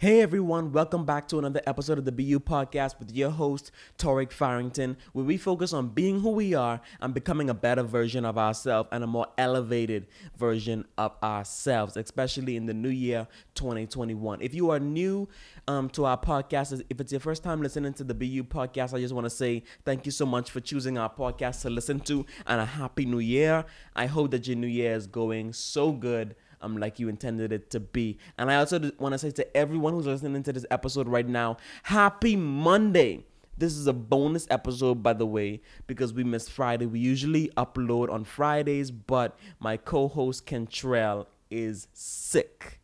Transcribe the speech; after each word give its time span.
Hey 0.00 0.20
everyone, 0.20 0.70
welcome 0.70 1.04
back 1.04 1.26
to 1.26 1.40
another 1.40 1.60
episode 1.66 1.98
of 1.98 2.04
the 2.04 2.12
BU 2.12 2.38
podcast 2.38 3.00
with 3.00 3.12
your 3.12 3.30
host, 3.30 3.72
Torique 3.98 4.30
Farrington, 4.30 4.96
where 5.12 5.24
we 5.24 5.36
focus 5.36 5.72
on 5.72 5.88
being 5.88 6.20
who 6.20 6.30
we 6.30 6.54
are 6.54 6.80
and 7.00 7.12
becoming 7.12 7.50
a 7.50 7.54
better 7.54 7.82
version 7.82 8.24
of 8.24 8.38
ourselves 8.38 8.88
and 8.92 9.02
a 9.02 9.08
more 9.08 9.26
elevated 9.36 10.06
version 10.36 10.84
of 10.98 11.16
ourselves, 11.20 11.96
especially 11.96 12.54
in 12.54 12.66
the 12.66 12.74
new 12.74 12.88
year 12.90 13.26
2021. 13.56 14.40
If 14.40 14.54
you 14.54 14.70
are 14.70 14.78
new 14.78 15.28
um, 15.66 15.90
to 15.90 16.04
our 16.04 16.16
podcast, 16.16 16.80
if 16.88 17.00
it's 17.00 17.10
your 17.10 17.20
first 17.20 17.42
time 17.42 17.60
listening 17.60 17.92
to 17.94 18.04
the 18.04 18.14
BU 18.14 18.44
podcast, 18.44 18.94
I 18.94 19.00
just 19.00 19.12
want 19.12 19.24
to 19.24 19.30
say 19.30 19.64
thank 19.84 20.06
you 20.06 20.12
so 20.12 20.24
much 20.24 20.52
for 20.52 20.60
choosing 20.60 20.96
our 20.96 21.12
podcast 21.12 21.62
to 21.62 21.70
listen 21.70 21.98
to 22.02 22.24
and 22.46 22.60
a 22.60 22.66
happy 22.66 23.04
new 23.04 23.18
year. 23.18 23.64
I 23.96 24.06
hope 24.06 24.30
that 24.30 24.46
your 24.46 24.58
new 24.58 24.68
year 24.68 24.94
is 24.94 25.08
going 25.08 25.54
so 25.54 25.90
good 25.90 26.36
um, 26.60 26.76
like 26.76 26.98
you 26.98 27.08
intended 27.08 27.52
it 27.52 27.70
to 27.70 27.80
be. 27.80 28.18
And 28.38 28.50
I 28.50 28.56
also 28.56 28.90
want 28.98 29.12
to 29.12 29.18
say 29.18 29.30
to 29.32 29.56
everyone 29.56 29.92
who's 29.92 30.06
listening 30.06 30.42
to 30.44 30.52
this 30.52 30.66
episode 30.70 31.08
right 31.08 31.26
now, 31.26 31.56
happy 31.84 32.36
Monday. 32.36 33.24
This 33.56 33.76
is 33.76 33.88
a 33.88 33.92
bonus 33.92 34.46
episode, 34.50 35.02
by 35.02 35.14
the 35.14 35.26
way, 35.26 35.60
because 35.88 36.12
we 36.12 36.22
missed 36.22 36.52
Friday. 36.52 36.86
We 36.86 37.00
usually 37.00 37.48
upload 37.56 38.08
on 38.08 38.22
Fridays, 38.22 38.92
but 38.92 39.36
my 39.58 39.76
co 39.76 40.06
host 40.06 40.46
Kentrell 40.46 41.26
is 41.50 41.88
sick. 41.92 42.80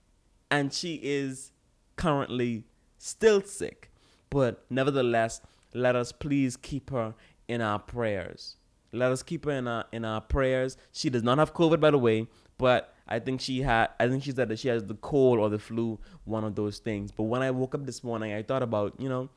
And 0.50 0.72
she 0.72 1.00
is 1.02 1.52
currently 1.97 2.64
still 2.98 3.41
sick. 3.42 3.92
But 4.30 4.64
nevertheless, 4.69 5.41
let 5.75 5.95
us 5.95 6.11
please 6.12 6.56
keep 6.56 6.91
her 6.91 7.14
in 7.47 7.61
our 7.61 7.78
prayers. 7.78 8.56
Let 8.92 9.12
us 9.12 9.22
keep 9.22 9.45
her 9.45 9.50
in 9.52 9.69
our 9.69 9.84
in 9.92 10.05
our 10.05 10.20
prayers. 10.20 10.77
She 10.92 11.11
does 11.11 11.22
not 11.22 11.38
have 11.38 11.52
COVID, 11.52 11.80
by 11.80 11.91
the 11.91 11.98
way, 11.98 12.27
but 12.59 12.94
I 13.06 13.18
think 13.18 13.40
she 13.40 13.62
had. 13.62 13.88
I 14.00 14.08
think 14.08 14.22
she 14.22 14.32
said 14.32 14.48
that 14.48 14.58
she 14.58 14.68
has 14.68 14.84
the 14.84 14.94
cold 14.94 15.38
or 15.38 15.50
the 15.50 15.58
flu, 15.58 15.98
one 16.24 16.44
of 16.44 16.54
those 16.54 16.78
things. 16.78 17.12
But 17.12 17.24
when 17.24 17.42
I 17.42 17.50
woke 17.50 17.74
up 17.74 17.84
this 17.84 18.02
morning, 18.02 18.32
I 18.32 18.42
thought 18.42 18.62
about 18.62 18.98
you 18.98 19.08
know, 19.08 19.28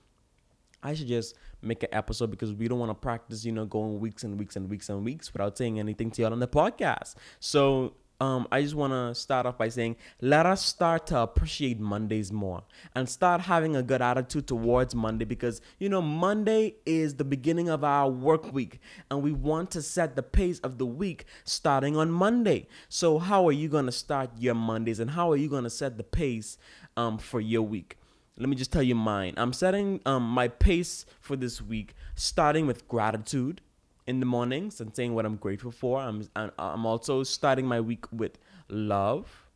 I 0.82 0.94
should 0.94 1.08
just 1.08 1.36
make 1.62 1.84
an 1.84 1.90
episode 1.92 2.32
because 2.32 2.54
we 2.54 2.68
don't 2.68 2.80
want 2.80 2.92
to 2.92 2.96
practice, 2.96 3.44
you 3.44 3.52
know, 3.52 3.66
going 3.66 4.00
weeks 4.00 4.24
and 4.24 4.40
weeks 4.40 4.56
and 4.56 4.70
weeks 4.70 4.90
and 4.90 5.04
weeks 5.04 5.34
without 5.34 5.58
saying 5.58 5.80
anything 5.80 6.12
to 6.12 6.22
y'all 6.22 6.32
on 6.32 6.40
the 6.40 6.48
podcast. 6.48 7.16
So 7.40 7.94
um, 8.20 8.48
I 8.52 8.64
just 8.64 8.74
want 8.74 8.94
to 8.94 9.14
start 9.14 9.46
off 9.46 9.58
by 9.58 9.70
saying, 9.70 9.96
let 10.22 10.46
us 10.48 10.66
start 10.66 11.06
to 11.08 11.20
appreciate 11.20 11.80
Mondays 11.80 12.32
more 12.32 12.64
and 12.96 13.08
start 13.08 13.42
having 13.42 13.76
a 13.76 13.84
good 13.84 14.02
attitude 14.02 14.48
towards 14.48 14.96
Monday 14.96 15.26
because, 15.26 15.62
you 15.78 15.88
know, 15.88 16.02
Monday 16.02 16.76
is 16.86 17.16
the 17.16 17.24
beginning 17.24 17.70
of 17.70 17.84
our 17.84 18.10
work 18.10 18.52
week 18.52 18.80
and 19.12 19.22
we 19.22 19.32
want 19.32 19.70
to 19.72 19.84
set 19.84 20.16
the 20.16 20.24
pace 20.24 20.60
of 20.60 20.80
the 20.80 20.86
week 20.86 21.26
starting 21.44 21.96
on 21.96 22.10
Monday. 22.10 22.68
So, 22.90 23.20
how 23.20 23.48
are 23.48 23.52
you 23.52 23.70
going 23.70 23.86
to 23.86 23.92
start 23.92 24.32
your 24.40 24.56
Mondays 24.56 25.00
and 25.00 25.12
how 25.12 25.32
are 25.32 25.38
you 25.38 25.50
going 25.50 25.66
to 25.66 25.70
set 25.70 25.98
the 25.98 26.04
pace 26.04 26.58
um, 26.96 27.20
for 27.20 27.40
your 27.40 27.62
week? 27.62 27.98
Let 28.40 28.50
me 28.50 28.56
just 28.56 28.72
tell 28.72 28.84
you 28.84 28.96
mine. 28.96 29.34
I'm 29.38 29.54
setting 29.54 30.00
um, 30.06 30.24
my 30.24 30.48
pace 30.48 31.06
for 31.20 31.36
this 31.36 31.62
week 31.62 31.94
starting 32.16 32.66
with 32.66 32.88
gratitude 32.88 33.62
in 34.08 34.20
the 34.20 34.26
mornings 34.26 34.80
and 34.82 34.96
saying 34.96 35.14
what 35.14 35.26
I'm 35.26 35.36
grateful 35.36 35.72
for. 35.72 36.00
I'm 36.00 36.28
I'm 36.36 36.86
also 36.86 37.24
starting 37.24 37.68
my 37.68 37.82
week 37.82 38.06
with 38.12 38.40
love 38.70 39.48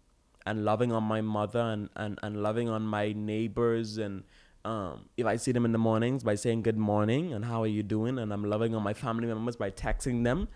and 0.46 0.66
loving 0.66 0.92
on 0.92 1.04
my 1.04 1.22
mother 1.22 1.60
and, 1.60 1.90
and, 1.96 2.20
and 2.24 2.44
loving 2.44 2.68
on 2.68 2.84
my 2.84 3.14
neighbors 3.14 3.98
and 3.98 4.24
um, 4.64 5.06
if 5.18 5.26
I 5.26 5.38
see 5.38 5.52
them 5.52 5.66
in 5.66 5.72
the 5.72 5.78
mornings 5.78 6.24
by 6.24 6.36
saying 6.36 6.62
good 6.64 6.78
morning 6.78 7.34
and 7.34 7.46
how 7.46 7.64
are 7.64 7.68
you 7.68 7.84
doing 7.84 8.20
and 8.20 8.32
I'm 8.32 8.44
loving 8.44 8.76
on 8.76 8.84
my 8.84 8.94
family 8.94 9.28
members 9.28 9.56
by 9.56 9.72
texting 9.72 10.24
them 10.24 10.48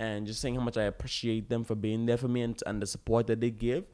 and 0.00 0.26
just 0.26 0.40
saying 0.40 0.56
how 0.56 0.62
much 0.62 0.76
I 0.76 0.84
appreciate 0.84 1.48
them 1.48 1.64
for 1.64 1.74
being 1.74 2.06
there 2.06 2.16
for 2.16 2.28
me 2.28 2.42
and, 2.42 2.60
and 2.66 2.82
the 2.82 2.86
support 2.86 3.28
that 3.28 3.40
they 3.40 3.50
give. 3.50 3.84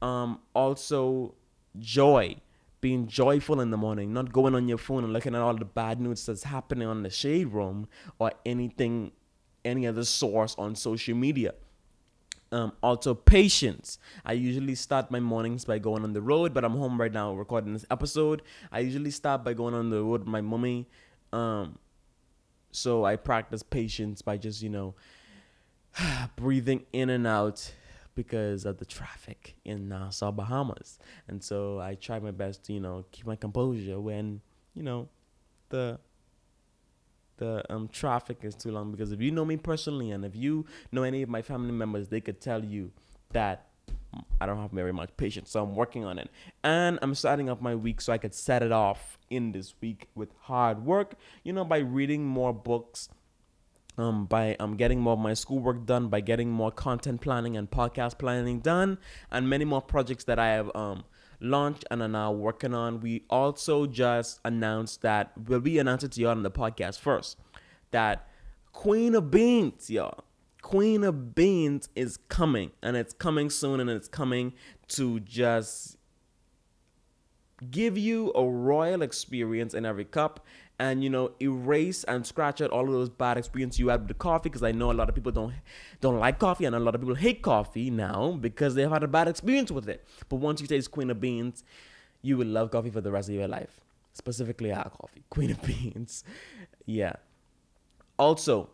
Um, 0.00 0.40
also 0.54 1.34
joy 1.78 2.36
being 2.86 3.08
joyful 3.08 3.60
in 3.60 3.72
the 3.72 3.76
morning, 3.76 4.12
not 4.12 4.32
going 4.32 4.54
on 4.54 4.68
your 4.68 4.78
phone 4.78 5.02
and 5.02 5.12
looking 5.12 5.34
at 5.34 5.40
all 5.40 5.56
the 5.56 5.64
bad 5.64 6.00
news 6.00 6.24
that's 6.24 6.44
happening 6.44 6.86
on 6.86 7.02
the 7.02 7.10
shade 7.10 7.48
room 7.48 7.88
or 8.20 8.30
anything, 8.44 9.10
any 9.64 9.88
other 9.88 10.04
source 10.04 10.54
on 10.56 10.76
social 10.76 11.16
media. 11.16 11.52
Um, 12.52 12.74
also, 12.84 13.12
patience. 13.12 13.98
I 14.24 14.34
usually 14.34 14.76
start 14.76 15.10
my 15.10 15.18
mornings 15.18 15.64
by 15.64 15.80
going 15.80 16.04
on 16.04 16.12
the 16.12 16.22
road, 16.22 16.54
but 16.54 16.64
I'm 16.64 16.76
home 16.76 17.00
right 17.00 17.12
now 17.12 17.34
recording 17.34 17.72
this 17.72 17.84
episode. 17.90 18.42
I 18.70 18.78
usually 18.78 19.10
start 19.10 19.42
by 19.42 19.52
going 19.52 19.74
on 19.74 19.90
the 19.90 20.00
road 20.00 20.20
with 20.20 20.28
my 20.28 20.40
mommy. 20.40 20.86
Um, 21.32 21.80
so 22.70 23.04
I 23.04 23.16
practice 23.16 23.64
patience 23.64 24.22
by 24.22 24.36
just, 24.36 24.62
you 24.62 24.70
know, 24.70 24.94
breathing 26.36 26.84
in 26.92 27.10
and 27.10 27.26
out 27.26 27.72
because 28.16 28.64
of 28.64 28.78
the 28.78 28.84
traffic 28.84 29.54
in 29.64 29.88
Nassau, 29.88 30.32
Bahamas. 30.32 30.98
And 31.28 31.44
so 31.44 31.78
I 31.78 31.94
try 31.94 32.18
my 32.18 32.32
best 32.32 32.64
to, 32.64 32.72
you 32.72 32.80
know, 32.80 33.04
keep 33.12 33.26
my 33.26 33.36
composure 33.36 34.00
when, 34.00 34.40
you 34.74 34.82
know, 34.82 35.08
the 35.68 36.00
the 37.38 37.62
um 37.70 37.86
traffic 37.88 38.38
is 38.42 38.54
too 38.54 38.72
long 38.72 38.90
because 38.90 39.12
if 39.12 39.20
you 39.20 39.30
know 39.30 39.44
me 39.44 39.58
personally 39.58 40.10
and 40.10 40.24
if 40.24 40.34
you 40.34 40.64
know 40.90 41.02
any 41.02 41.22
of 41.22 41.28
my 41.28 41.42
family 41.42 41.72
members, 41.72 42.08
they 42.08 42.20
could 42.20 42.40
tell 42.40 42.64
you 42.64 42.90
that 43.32 43.66
I 44.40 44.46
don't 44.46 44.60
have 44.60 44.70
very 44.70 44.92
much 44.92 45.10
patience. 45.16 45.50
So 45.50 45.62
I'm 45.62 45.74
working 45.74 46.04
on 46.04 46.18
it. 46.18 46.30
And 46.64 46.98
I'm 47.02 47.14
starting 47.14 47.50
off 47.50 47.60
my 47.60 47.74
week 47.74 48.00
so 48.00 48.12
I 48.12 48.18
could 48.18 48.34
set 48.34 48.62
it 48.62 48.72
off 48.72 49.18
in 49.28 49.52
this 49.52 49.74
week 49.80 50.08
with 50.14 50.30
hard 50.40 50.84
work, 50.84 51.14
you 51.42 51.52
know, 51.52 51.64
by 51.64 51.78
reading 51.78 52.24
more 52.24 52.54
books, 52.54 53.08
um, 53.98 54.26
by 54.26 54.56
um, 54.60 54.76
getting 54.76 55.00
more 55.00 55.14
of 55.14 55.18
my 55.18 55.34
schoolwork 55.34 55.86
done, 55.86 56.08
by 56.08 56.20
getting 56.20 56.50
more 56.50 56.70
content 56.70 57.20
planning 57.20 57.56
and 57.56 57.70
podcast 57.70 58.18
planning 58.18 58.60
done, 58.60 58.98
and 59.30 59.48
many 59.48 59.64
more 59.64 59.82
projects 59.82 60.24
that 60.24 60.38
I 60.38 60.48
have 60.48 60.70
um, 60.74 61.04
launched 61.40 61.84
and 61.90 62.02
are 62.02 62.08
now 62.08 62.32
working 62.32 62.74
on. 62.74 63.00
We 63.00 63.24
also 63.30 63.86
just 63.86 64.40
announced 64.44 65.02
that 65.02 65.32
we'll 65.46 65.60
it 65.66 66.12
to 66.12 66.20
y'all 66.20 66.30
on 66.30 66.42
the 66.42 66.50
podcast 66.50 67.00
first 67.00 67.38
that 67.90 68.28
Queen 68.72 69.14
of 69.14 69.30
Beans, 69.30 69.88
y'all. 69.90 70.24
Queen 70.60 71.04
of 71.04 71.34
Beans 71.34 71.88
is 71.94 72.18
coming, 72.28 72.72
and 72.82 72.96
it's 72.96 73.14
coming 73.14 73.50
soon, 73.50 73.80
and 73.80 73.88
it's 73.88 74.08
coming 74.08 74.52
to 74.88 75.20
just 75.20 75.96
give 77.70 77.96
you 77.96 78.32
a 78.34 78.44
royal 78.44 79.00
experience 79.00 79.72
in 79.72 79.86
every 79.86 80.04
cup 80.04 80.44
and 80.78 81.02
you 81.02 81.08
know 81.08 81.32
erase 81.40 82.04
and 82.04 82.26
scratch 82.26 82.60
out 82.60 82.70
all 82.70 82.84
of 82.86 82.92
those 82.92 83.08
bad 83.08 83.38
experiences 83.38 83.78
you 83.78 83.88
had 83.88 84.00
with 84.00 84.08
the 84.08 84.14
coffee 84.14 84.48
because 84.48 84.62
I 84.62 84.72
know 84.72 84.90
a 84.90 84.94
lot 84.94 85.08
of 85.08 85.14
people 85.14 85.32
don't 85.32 85.54
don't 86.00 86.18
like 86.18 86.38
coffee 86.38 86.64
and 86.66 86.74
a 86.76 86.78
lot 86.80 86.94
of 86.94 87.00
people 87.00 87.14
hate 87.14 87.42
coffee 87.42 87.90
now 87.90 88.32
because 88.40 88.74
they've 88.74 88.90
had 88.90 89.02
a 89.02 89.08
bad 89.08 89.28
experience 89.28 89.70
with 89.70 89.88
it. 89.88 90.06
But 90.28 90.36
once 90.36 90.60
you 90.60 90.66
taste 90.66 90.90
Queen 90.90 91.10
of 91.10 91.20
Beans, 91.20 91.64
you 92.22 92.36
will 92.36 92.46
love 92.46 92.70
coffee 92.70 92.90
for 92.90 93.00
the 93.00 93.10
rest 93.10 93.28
of 93.28 93.34
your 93.34 93.48
life. 93.48 93.80
Specifically 94.12 94.72
our 94.72 94.88
coffee, 94.90 95.24
Queen 95.30 95.50
of 95.50 95.62
Beans. 95.62 96.24
yeah. 96.84 97.14
Also, 98.18 98.70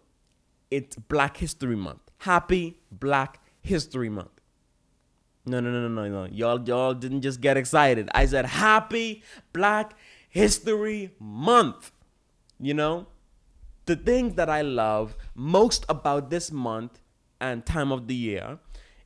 it's 0.71 0.97
Black 0.97 1.37
History 1.37 1.75
Month. 1.77 2.01
Happy 2.19 2.79
Black 2.91 3.41
History 3.61 4.09
Month. 4.09 4.41
No, 5.45 5.59
no, 5.59 5.71
no, 5.73 5.89
no, 5.89 6.09
no, 6.09 6.09
no. 6.09 6.33
Y'all, 6.33 6.63
y'all 6.63 6.95
didn't 6.95 7.23
just 7.23 7.41
get 7.41 7.57
excited. 7.57 8.09
I 8.15 8.27
said 8.27 8.47
Happy 8.47 9.25
Black 9.53 9.95
History 10.33 11.15
Month. 11.21 11.93
You 12.59 12.73
know, 12.73 13.07
the 13.85 13.97
things 13.97 14.35
that 14.37 14.49
I 14.49 14.63
love 14.63 15.15
most 15.35 15.85
about 15.91 16.31
this 16.31 16.51
month 16.51 17.01
and 17.39 17.67
time 17.67 17.93
of 17.93 18.09
the 18.09 18.15
year 18.15 18.59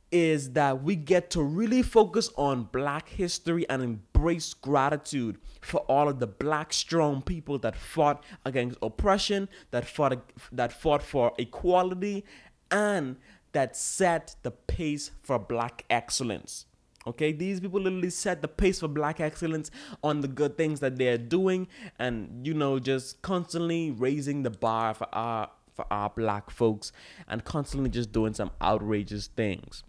is 0.09 0.53
that 0.53 0.81
we 0.81 0.95
get 0.95 1.29
to 1.31 1.43
really 1.43 1.81
focus 1.81 2.29
on 2.37 2.69
black 2.71 3.09
history 3.09 3.67
and 3.67 3.83
embrace 3.83 4.53
gratitude 4.53 5.37
for 5.59 5.81
all 5.81 6.07
of 6.07 6.19
the 6.19 6.27
black 6.27 6.71
strong 6.71 7.21
people 7.21 7.59
that 7.59 7.75
fought 7.75 8.23
against 8.45 8.77
oppression 8.81 9.49
that 9.71 9.85
fought 9.85 10.31
that 10.53 10.71
fought 10.71 11.03
for 11.03 11.33
equality 11.37 12.23
and 12.71 13.17
that 13.51 13.75
set 13.75 14.33
the 14.43 14.51
pace 14.51 15.11
for 15.21 15.37
black 15.37 15.83
excellence 15.89 16.67
Okay, 17.07 17.31
these 17.31 17.61
people 17.61 17.79
literally 17.79 18.09
set 18.09 18.41
the 18.41 18.49
pace 18.49 18.81
for 18.81 18.89
black 18.89 19.21
excellence 19.21 19.71
on 20.03 20.19
the 20.19 20.27
good 20.27 20.57
things 20.57 20.81
that 20.81 20.97
they're 20.97 21.17
doing, 21.17 21.67
and 21.97 22.45
you 22.45 22.53
know, 22.53 22.79
just 22.79 23.21
constantly 23.21 23.91
raising 23.91 24.43
the 24.43 24.49
bar 24.49 24.93
for 24.93 25.07
our 25.13 25.49
for 25.73 25.85
our 25.91 26.09
black 26.09 26.49
folks, 26.49 26.91
and 27.29 27.45
constantly 27.45 27.89
just 27.89 28.11
doing 28.11 28.33
some 28.33 28.51
outrageous 28.61 29.27
things 29.27 29.83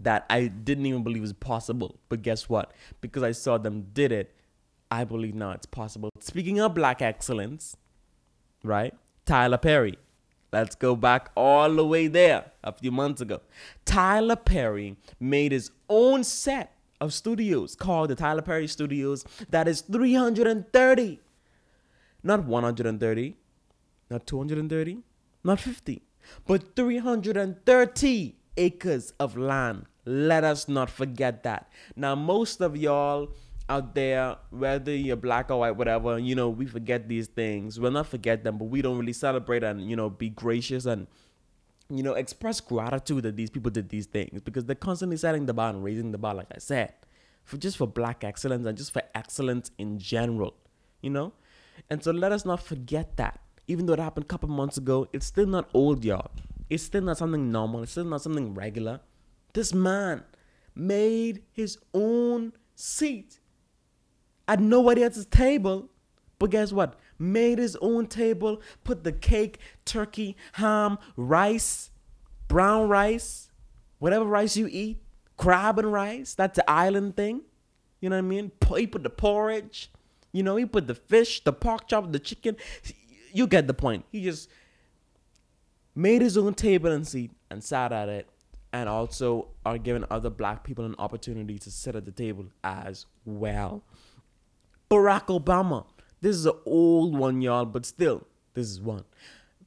that 0.00 0.26
I 0.30 0.46
didn't 0.46 0.86
even 0.86 1.02
believe 1.02 1.22
was 1.22 1.32
possible. 1.32 1.98
But 2.08 2.22
guess 2.22 2.48
what? 2.48 2.72
Because 3.00 3.24
I 3.24 3.32
saw 3.32 3.58
them 3.58 3.88
did 3.92 4.12
it, 4.12 4.32
I 4.90 5.04
believe 5.04 5.34
now 5.34 5.50
it's 5.50 5.66
possible. 5.66 6.10
Speaking 6.20 6.60
of 6.60 6.74
black 6.74 7.02
excellence, 7.02 7.76
right? 8.62 8.94
Tyler 9.26 9.58
Perry 9.58 9.98
Let's 10.52 10.74
go 10.74 10.96
back 10.96 11.30
all 11.34 11.74
the 11.74 11.86
way 11.86 12.06
there 12.06 12.52
a 12.64 12.72
few 12.72 12.90
months 12.90 13.20
ago. 13.20 13.40
Tyler 13.84 14.36
Perry 14.36 14.96
made 15.20 15.52
his 15.52 15.70
own 15.88 16.24
set 16.24 16.74
of 17.00 17.12
studios 17.12 17.76
called 17.76 18.10
the 18.10 18.14
Tyler 18.14 18.42
Perry 18.42 18.66
Studios 18.66 19.24
that 19.50 19.68
is 19.68 19.82
330. 19.82 21.20
Not 22.22 22.44
130, 22.44 23.36
not 24.10 24.26
230, 24.26 24.98
not 25.44 25.60
50, 25.60 26.02
but 26.46 26.74
330 26.74 28.36
acres 28.56 29.12
of 29.20 29.36
land. 29.36 29.86
Let 30.04 30.42
us 30.42 30.68
not 30.68 30.90
forget 30.90 31.42
that. 31.44 31.70
Now, 31.94 32.14
most 32.14 32.60
of 32.60 32.76
y'all 32.76 33.28
out 33.68 33.94
there, 33.94 34.36
whether 34.50 34.94
you're 34.94 35.16
black 35.16 35.50
or 35.50 35.60
white, 35.60 35.72
whatever, 35.72 36.18
you 36.18 36.34
know, 36.34 36.48
we 36.48 36.66
forget 36.66 37.08
these 37.08 37.26
things. 37.26 37.78
We'll 37.78 37.90
not 37.90 38.06
forget 38.06 38.44
them, 38.44 38.58
but 38.58 38.66
we 38.66 38.82
don't 38.82 38.98
really 38.98 39.12
celebrate 39.12 39.62
and, 39.62 39.88
you 39.88 39.96
know, 39.96 40.08
be 40.08 40.30
gracious 40.30 40.86
and, 40.86 41.06
you 41.90 42.02
know, 42.02 42.14
express 42.14 42.60
gratitude 42.60 43.24
that 43.24 43.36
these 43.36 43.50
people 43.50 43.70
did 43.70 43.88
these 43.90 44.06
things 44.06 44.40
because 44.40 44.64
they're 44.64 44.74
constantly 44.74 45.16
setting 45.16 45.46
the 45.46 45.54
bar 45.54 45.70
and 45.70 45.84
raising 45.84 46.12
the 46.12 46.18
bar, 46.18 46.34
like 46.34 46.48
I 46.54 46.58
said, 46.58 46.94
for 47.44 47.56
just 47.58 47.76
for 47.76 47.86
black 47.86 48.24
excellence 48.24 48.66
and 48.66 48.76
just 48.76 48.92
for 48.92 49.02
excellence 49.14 49.70
in 49.78 49.98
general, 49.98 50.54
you 51.02 51.10
know? 51.10 51.32
And 51.90 52.02
so 52.02 52.10
let 52.10 52.32
us 52.32 52.44
not 52.44 52.62
forget 52.62 53.16
that. 53.16 53.40
Even 53.66 53.84
though 53.84 53.92
it 53.92 53.98
happened 53.98 54.24
a 54.24 54.28
couple 54.28 54.48
months 54.48 54.78
ago, 54.78 55.08
it's 55.12 55.26
still 55.26 55.46
not 55.46 55.68
old, 55.74 56.04
y'all. 56.04 56.30
It's 56.70 56.82
still 56.82 57.02
not 57.02 57.18
something 57.18 57.52
normal. 57.52 57.82
It's 57.82 57.92
still 57.92 58.04
not 58.04 58.22
something 58.22 58.54
regular. 58.54 59.00
This 59.52 59.74
man 59.74 60.24
made 60.74 61.42
his 61.52 61.78
own 61.92 62.52
seat 62.74 63.40
at 64.48 64.60
nobody 64.60 65.04
else's 65.04 65.26
table. 65.26 65.90
But 66.38 66.50
guess 66.50 66.72
what? 66.72 66.98
Made 67.18 67.58
his 67.58 67.76
own 67.80 68.06
table, 68.06 68.62
put 68.84 69.04
the 69.04 69.12
cake, 69.12 69.58
turkey, 69.84 70.36
ham, 70.52 70.98
rice, 71.16 71.90
brown 72.48 72.88
rice, 72.88 73.50
whatever 73.98 74.24
rice 74.24 74.56
you 74.56 74.68
eat, 74.70 75.02
crab 75.36 75.78
and 75.78 75.92
rice. 75.92 76.34
That's 76.34 76.56
the 76.56 76.68
island 76.70 77.16
thing. 77.16 77.42
You 78.00 78.10
know 78.10 78.16
what 78.16 78.24
I 78.24 78.28
mean? 78.28 78.52
He 78.76 78.86
put 78.86 79.02
the 79.02 79.10
porridge. 79.10 79.90
You 80.32 80.42
know, 80.42 80.56
he 80.56 80.64
put 80.64 80.86
the 80.86 80.94
fish, 80.94 81.42
the 81.42 81.52
pork 81.52 81.88
chop, 81.88 82.12
the 82.12 82.18
chicken. 82.18 82.56
You 83.32 83.46
get 83.46 83.66
the 83.66 83.74
point. 83.74 84.04
He 84.10 84.22
just 84.22 84.48
made 85.94 86.22
his 86.22 86.38
own 86.38 86.54
table 86.54 86.92
and 86.92 87.06
seat 87.06 87.32
and 87.50 87.62
sat 87.62 87.92
at 87.92 88.08
it 88.08 88.28
and 88.72 88.88
also 88.88 89.48
are 89.64 89.78
giving 89.78 90.04
other 90.10 90.30
black 90.30 90.62
people 90.62 90.84
an 90.84 90.94
opportunity 90.98 91.58
to 91.58 91.70
sit 91.70 91.96
at 91.96 92.04
the 92.04 92.12
table 92.12 92.46
as 92.62 93.06
well. 93.24 93.82
Barack 94.90 95.26
Obama. 95.26 95.84
This 96.20 96.36
is 96.36 96.46
an 96.46 96.54
old 96.64 97.16
one, 97.16 97.40
y'all, 97.40 97.64
but 97.64 97.86
still, 97.86 98.26
this 98.54 98.68
is 98.68 98.80
one. 98.80 99.04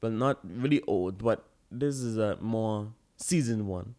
But 0.00 0.12
not 0.12 0.40
really 0.42 0.82
old, 0.82 1.18
but 1.18 1.46
this 1.70 1.96
is 1.96 2.18
a 2.18 2.36
more 2.40 2.88
seasoned 3.16 3.66
one. 3.66 3.94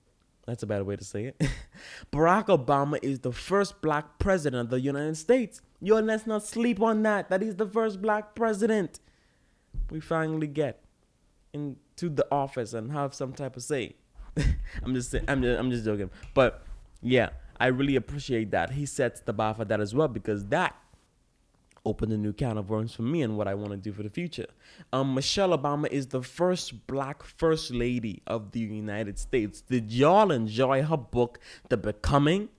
That's 0.45 0.61
a 0.61 0.67
better 0.67 0.83
way 0.83 0.97
to 0.97 1.03
say 1.03 1.25
it. 1.25 1.41
Barack 2.11 2.47
Obama 2.47 2.99
is 3.01 3.19
the 3.19 3.31
first 3.31 3.81
black 3.81 4.19
president 4.19 4.65
of 4.65 4.69
the 4.69 4.81
United 4.81 5.15
States. 5.15 5.61
Yo, 5.81 5.99
let's 5.99 6.27
not 6.27 6.45
sleep 6.45 6.81
on 6.81 7.01
that. 7.03 7.29
That 7.29 7.41
he's 7.41 7.55
the 7.55 7.67
first 7.67 8.01
black 8.01 8.35
president. 8.35 8.99
We 9.89 10.01
finally 10.01 10.47
get 10.47 10.83
into 11.53 12.09
the 12.09 12.27
office 12.29 12.73
and 12.73 12.91
have 12.91 13.13
some 13.13 13.31
type 13.31 13.55
of 13.55 13.63
say. 13.63 13.95
I'm 14.83 14.93
just 14.93 15.15
I'm 15.27 15.41
just 15.41 15.59
I'm 15.59 15.71
just 15.71 15.85
joking. 15.85 16.09
But 16.33 16.63
yeah, 17.01 17.29
I 17.59 17.67
really 17.67 17.95
appreciate 17.95 18.51
that. 18.51 18.71
He 18.71 18.85
sets 18.85 19.21
the 19.21 19.31
bar 19.31 19.53
for 19.53 19.63
that 19.65 19.79
as 19.79 19.95
well 19.95 20.09
because 20.09 20.45
that 20.47 20.75
opened 21.85 22.13
a 22.13 22.17
new 22.17 22.33
can 22.33 22.57
of 22.57 22.69
worms 22.69 22.93
for 22.93 23.01
me 23.01 23.21
and 23.21 23.37
what 23.37 23.47
I 23.47 23.53
want 23.53 23.71
to 23.71 23.77
do 23.77 23.91
for 23.91 24.03
the 24.03 24.09
future. 24.09 24.47
Um, 24.91 25.13
Michelle 25.13 25.57
Obama 25.57 25.87
is 25.89 26.07
the 26.07 26.21
first 26.21 26.87
black 26.87 27.23
first 27.23 27.71
lady 27.71 28.21
of 28.25 28.51
the 28.51 28.59
United 28.59 29.19
States. 29.19 29.61
Did 29.61 29.91
y'all 29.91 30.31
enjoy 30.31 30.83
her 30.83 30.97
book, 30.97 31.39
The 31.69 31.77
Becoming? 31.77 32.49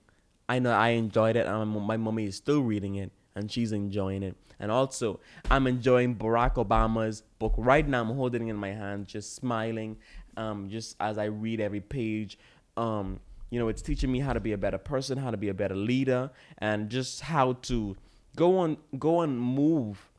I 0.48 0.58
know 0.58 0.72
I 0.72 0.90
enjoyed 0.90 1.36
it. 1.36 1.46
Um, 1.46 1.70
my 1.86 1.96
mommy 1.96 2.26
is 2.26 2.36
still 2.36 2.60
reading 2.60 2.96
it 2.96 3.12
and 3.34 3.50
she's 3.50 3.72
enjoying 3.72 4.22
it. 4.22 4.36
And 4.60 4.70
also, 4.70 5.20
I'm 5.50 5.66
enjoying 5.66 6.16
Barack 6.16 6.54
Obama's 6.54 7.22
book 7.38 7.54
right 7.56 7.86
now. 7.86 8.02
I'm 8.02 8.14
holding 8.14 8.48
it 8.48 8.50
in 8.50 8.56
my 8.56 8.72
hand, 8.72 9.08
just 9.08 9.34
smiling, 9.34 9.96
um, 10.36 10.68
just 10.68 10.96
as 11.00 11.18
I 11.18 11.24
read 11.24 11.60
every 11.60 11.80
page. 11.80 12.38
Um, 12.76 13.20
you 13.50 13.58
know, 13.58 13.68
it's 13.68 13.82
teaching 13.82 14.12
me 14.12 14.20
how 14.20 14.32
to 14.32 14.40
be 14.40 14.52
a 14.52 14.58
better 14.58 14.78
person, 14.78 15.18
how 15.18 15.30
to 15.30 15.36
be 15.36 15.48
a 15.48 15.54
better 15.54 15.74
leader, 15.74 16.30
and 16.58 16.88
just 16.88 17.20
how 17.22 17.54
to 17.62 17.96
go 18.36 18.58
on, 18.58 18.76
go 18.98 19.20
and 19.20 19.38
move 19.40 20.10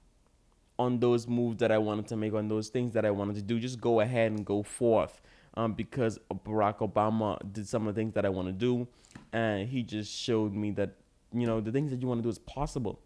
on 0.78 1.00
those 1.00 1.28
moves 1.28 1.58
that 1.58 1.72
I 1.72 1.78
wanted 1.78 2.08
to 2.08 2.16
make, 2.16 2.34
on 2.34 2.48
those 2.48 2.70
things 2.70 2.94
that 2.94 3.06
I 3.06 3.12
wanted 3.12 3.36
to 3.36 3.42
do. 3.42 3.60
Just 3.60 3.80
go 3.80 4.02
ahead 4.02 4.32
and 4.32 4.46
go 4.46 4.64
forth. 4.64 5.22
Um, 5.58 5.74
because 5.74 6.20
Barack 6.30 6.80
Obama 6.80 7.40
did 7.54 7.68
some 7.68 7.88
of 7.88 7.96
the 7.96 8.02
things 8.02 8.14
that 8.16 8.26
I 8.26 8.30
want 8.30 8.50
to 8.50 8.52
do, 8.52 8.88
and 9.32 9.70
he 9.70 9.84
just 9.84 10.14
showed 10.14 10.54
me 10.54 10.72
that 10.72 10.92
you 11.34 11.48
know 11.48 11.62
the 11.62 11.72
things 11.72 11.92
that 11.92 12.02
you 12.02 12.10
want 12.10 12.20
to 12.20 12.24
do 12.24 12.30
is 12.30 12.40
possible. 12.40 13.00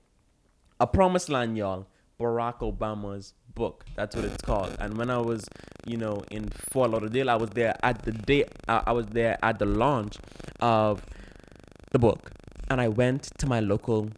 A 0.80 0.88
Promised 0.88 1.30
Land, 1.30 1.58
y'all. 1.58 1.86
Barack 2.20 2.60
Obama's 2.60 3.34
book. 3.54 3.86
That's 3.96 4.16
what 4.16 4.26
it's 4.26 4.42
called. 4.42 4.76
And 4.80 4.98
when 4.98 5.10
I 5.10 5.20
was, 5.20 5.48
you 5.86 5.98
know, 5.98 6.24
in 6.32 6.50
Fort 6.50 6.92
Lauderdale, 6.92 7.30
I 7.30 7.36
was 7.36 7.52
there 7.52 7.76
at 7.84 8.02
the 8.04 8.12
day. 8.12 8.46
Uh, 8.68 8.82
I 8.86 8.92
was 8.94 9.06
there 9.08 9.38
at 9.44 9.60
the 9.60 9.66
launch 9.66 10.18
of 10.60 11.06
the 11.92 12.00
book, 12.00 12.32
and 12.70 12.82
I 12.82 12.88
went 12.88 13.24
to 13.38 13.48
my 13.48 13.60
local 13.60 14.10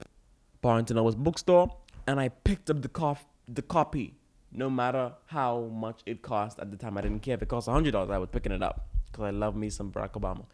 Barnes 0.61 1.15
bookstore, 1.15 1.75
and 2.07 2.19
I 2.19 2.29
picked 2.29 2.69
up 2.69 2.81
the 2.81 2.89
cof- 2.89 3.25
the 3.47 3.61
copy. 3.61 4.15
No 4.53 4.69
matter 4.69 5.13
how 5.27 5.61
much 5.73 6.01
it 6.05 6.21
cost 6.21 6.59
at 6.59 6.71
the 6.71 6.77
time, 6.77 6.97
I 6.97 7.01
didn't 7.01 7.21
care 7.21 7.35
if 7.35 7.41
it 7.41 7.47
cost 7.47 7.67
hundred 7.67 7.91
dollars. 7.91 8.09
I 8.09 8.17
was 8.17 8.29
picking 8.29 8.51
it 8.51 8.61
up 8.61 8.87
because 9.05 9.25
I 9.25 9.29
love 9.29 9.55
me 9.55 9.69
some 9.69 9.91
Barack 9.91 10.13
Obama. 10.13 10.45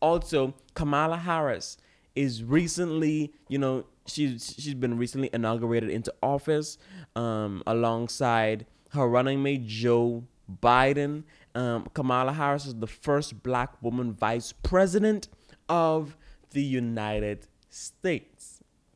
Also, 0.00 0.54
Kamala 0.74 1.16
Harris 1.16 1.76
is 2.14 2.44
recently, 2.44 3.32
you 3.48 3.58
know, 3.58 3.84
she's 4.06 4.54
she's 4.58 4.74
been 4.74 4.96
recently 4.96 5.30
inaugurated 5.32 5.90
into 5.90 6.12
office 6.22 6.78
um, 7.16 7.62
alongside 7.66 8.66
her 8.90 9.08
running 9.08 9.42
mate 9.42 9.66
Joe 9.66 10.24
Biden. 10.62 11.24
Um, 11.54 11.88
Kamala 11.94 12.32
Harris 12.32 12.66
is 12.66 12.74
the 12.74 12.86
first 12.86 13.42
black 13.42 13.82
woman 13.82 14.12
vice 14.12 14.52
president 14.52 15.28
of 15.68 16.16
the 16.50 16.62
United 16.62 17.46
States. 17.70 18.51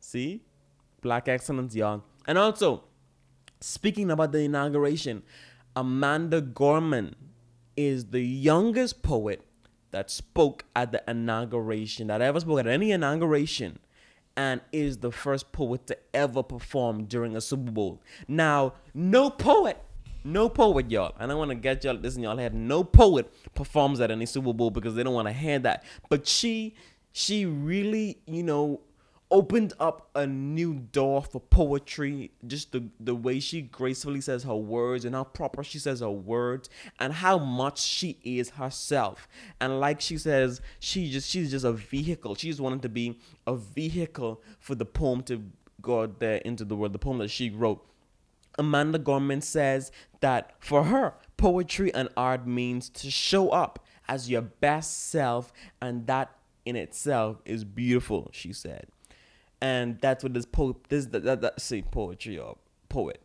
See? 0.07 0.43
Black 1.01 1.27
excellence, 1.27 1.75
y'all. 1.75 2.05
And 2.29 2.39
also, 2.39 2.85
speaking 3.61 4.09
about 4.09 4.31
the 4.31 4.39
inauguration, 4.39 5.25
Amanda 5.75 6.41
Gorman 6.41 7.17
is 7.77 8.07
the 8.07 8.21
youngest 8.21 9.03
poet 9.03 9.43
that 9.91 10.09
spoke 10.09 10.65
at 10.77 10.93
the 10.93 11.03
inauguration, 11.09 12.07
that 12.07 12.23
ever 12.23 12.39
spoke 12.39 12.61
at 12.61 12.69
any 12.69 12.93
inauguration, 12.93 13.81
and 14.37 14.61
is 14.71 14.99
the 14.99 15.11
first 15.11 15.51
poet 15.51 15.89
to 15.89 15.99
ever 16.15 16.45
perform 16.45 17.07
during 17.07 17.35
a 17.35 17.41
Super 17.41 17.73
Bowl. 17.73 18.01
Now, 18.29 18.75
no 18.95 19.29
poet, 19.29 19.83
no 20.23 20.49
poet, 20.49 20.89
y'all, 20.89 21.17
and 21.19 21.33
I 21.33 21.35
want 21.35 21.51
to 21.51 21.57
get 21.57 21.83
y'all 21.83 21.97
this 21.97 22.15
in 22.15 22.23
y'all 22.23 22.37
head. 22.37 22.55
No 22.55 22.85
poet 22.85 23.29
performs 23.57 24.01
at 24.01 24.13
any 24.13 24.27
Super 24.27 24.53
Bowl 24.53 24.71
because 24.71 24.95
they 24.95 25.03
don't 25.03 25.15
want 25.15 25.27
to 25.27 25.35
hear 25.35 25.59
that. 25.59 25.83
But 26.09 26.29
she, 26.29 26.77
she 27.11 27.45
really, 27.45 28.19
you 28.29 28.45
know, 28.45 28.83
opened 29.31 29.73
up 29.81 30.09
a 30.15 30.27
new 30.27 30.75
door 30.75 31.23
for 31.23 31.41
poetry. 31.41 32.31
Just 32.47 32.73
the 32.73 32.89
the 33.01 33.15
way 33.15 33.41
she 33.41 33.63
gracefully 33.63 34.21
says 34.21 34.45
her 34.45 34.55
words 34.55 35.05
and 35.05 35.15
how 35.15 35.25
proper 35.25 35.65
she 35.65 35.79
says 35.79 36.01
her 36.01 36.11
words 36.11 36.69
and 37.01 37.13
how 37.13 37.39
much 37.39 37.81
she 37.81 38.19
is 38.23 38.51
herself. 38.51 39.29
And 39.61 39.81
like 39.81 40.01
she 40.01 40.19
says 40.19 40.61
she 40.79 41.11
just 41.11 41.29
she's 41.29 41.51
just 41.51 41.65
a 41.65 41.73
vehicle. 41.73 42.35
She 42.35 42.49
just 42.49 42.61
wanted 42.61 42.83
to 42.83 42.89
be 42.89 43.19
a 43.47 43.57
vehicle 43.57 44.43
for 44.59 44.75
the 44.75 44.85
poem 44.85 45.23
to 45.25 45.43
go 45.83 46.03
out 46.03 46.21
there 46.21 46.37
into 46.39 46.65
the 46.65 46.77
world 46.77 46.93
the 46.93 46.99
poem 46.99 47.19
that 47.19 47.31
she 47.31 47.51
wrote. 47.51 47.85
Amanda 48.59 48.99
gorman 48.99 49.43
says 49.43 49.93
that 50.21 50.55
for 50.59 50.85
her 50.85 51.15
poetry 51.37 51.93
and 51.93 52.09
art 52.17 52.47
means 52.47 52.89
to 52.89 53.11
show 53.11 53.51
up 53.51 53.85
as 54.09 54.31
your 54.31 54.41
best 54.41 55.09
self 55.11 55.53
and 55.81 56.07
that 56.07 56.31
in 56.65 56.75
itself 56.75 57.43
is 57.45 57.65
beautiful 57.65 58.31
she 58.33 58.53
said 58.53 58.87
and 59.61 60.01
that's 60.01 60.23
what 60.23 60.35
this 60.35 60.47
poet 60.47 60.77
this 60.89 61.07
that, 61.07 61.25
that, 61.25 61.41
that 61.41 61.61
say 61.61 61.83
poetry 61.83 62.39
or 62.39 62.57
poet. 62.89 63.21